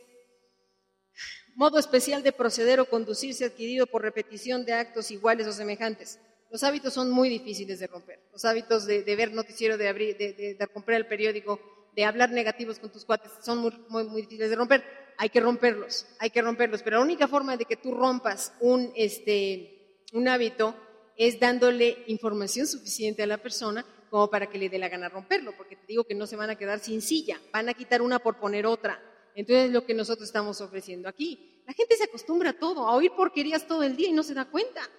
[1.55, 6.19] modo especial de proceder o conducirse adquirido por repetición de actos iguales o semejantes.
[6.49, 8.19] Los hábitos son muy difíciles de romper.
[8.31, 11.59] Los hábitos de, ver noticiero, de, abrir, de, comprar el periódico,
[11.95, 13.59] de hablar negativos con tus cuates, son
[13.89, 14.83] muy, difíciles de romper.
[15.21, 16.81] Hay que romperlos, hay que romperlos.
[16.81, 20.73] Pero la única forma de que tú rompas un, este, un hábito
[21.17, 25.51] es dándole información suficiente a la persona como para que le dé la gana romperlo,
[25.57, 28.19] porque te digo que no se van a quedar sin silla, van a quitar una
[28.19, 28.97] por poner otra.
[29.35, 31.61] Entonces es lo que nosotros estamos ofreciendo aquí.
[31.67, 34.33] La gente se acostumbra a todo, a oír porquerías todo el día y no se
[34.33, 34.89] da cuenta.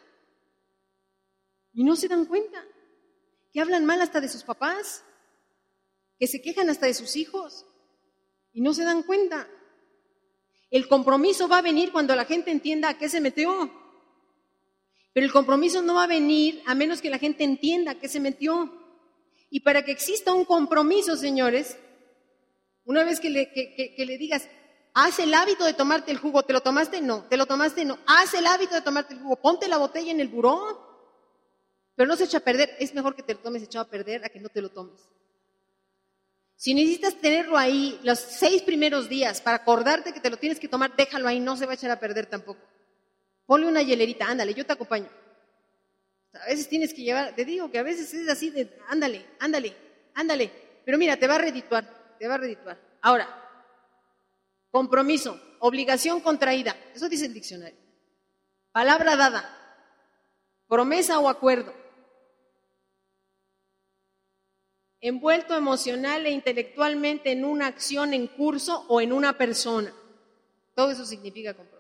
[1.72, 2.62] Y no se dan cuenta.
[3.54, 5.02] Que hablan mal hasta de sus papás.
[6.18, 7.64] Que se quejan hasta de sus hijos.
[8.52, 9.48] Y no se dan cuenta.
[10.70, 13.70] El compromiso va a venir cuando la gente entienda a qué se metió.
[15.12, 18.08] Pero el compromiso no va a venir a menos que la gente entienda a qué
[18.08, 18.72] se metió.
[19.50, 21.76] Y para que exista un compromiso, señores,
[22.84, 24.48] una vez que le, digas,
[24.94, 27.00] haz el hábito de tomarte el jugo, ¿te lo tomaste?
[27.00, 27.84] No, ¿te lo tomaste?
[27.84, 30.88] No, haz el hábito de tomarte el jugo, ponte la botella en el buró.
[31.96, 34.24] Pero no se echa a perder, es mejor que te lo tomes echado a perder
[34.24, 35.00] a que no te lo tomes.
[36.61, 40.68] Si necesitas tenerlo ahí los seis primeros días para acordarte que te lo tienes que
[40.68, 42.61] tomar, déjalo ahí, no se va a echar a perder tampoco.
[43.46, 45.08] Ponle una hielerita, ándale, yo te acompaño.
[46.34, 49.74] A veces tienes que llevar, te digo que a veces es así de, ándale, ándale,
[50.12, 50.52] ándale.
[50.84, 52.78] Pero mira, te va a redituar, te va a redituar.
[53.00, 53.26] Ahora,
[54.70, 57.78] compromiso, obligación contraída, eso dice el diccionario.
[58.70, 59.78] Palabra dada,
[60.68, 61.80] promesa o acuerdo.
[65.01, 69.92] Envuelto emocional e intelectualmente en una acción en curso o en una persona.
[70.74, 71.80] Todo eso significa compromiso.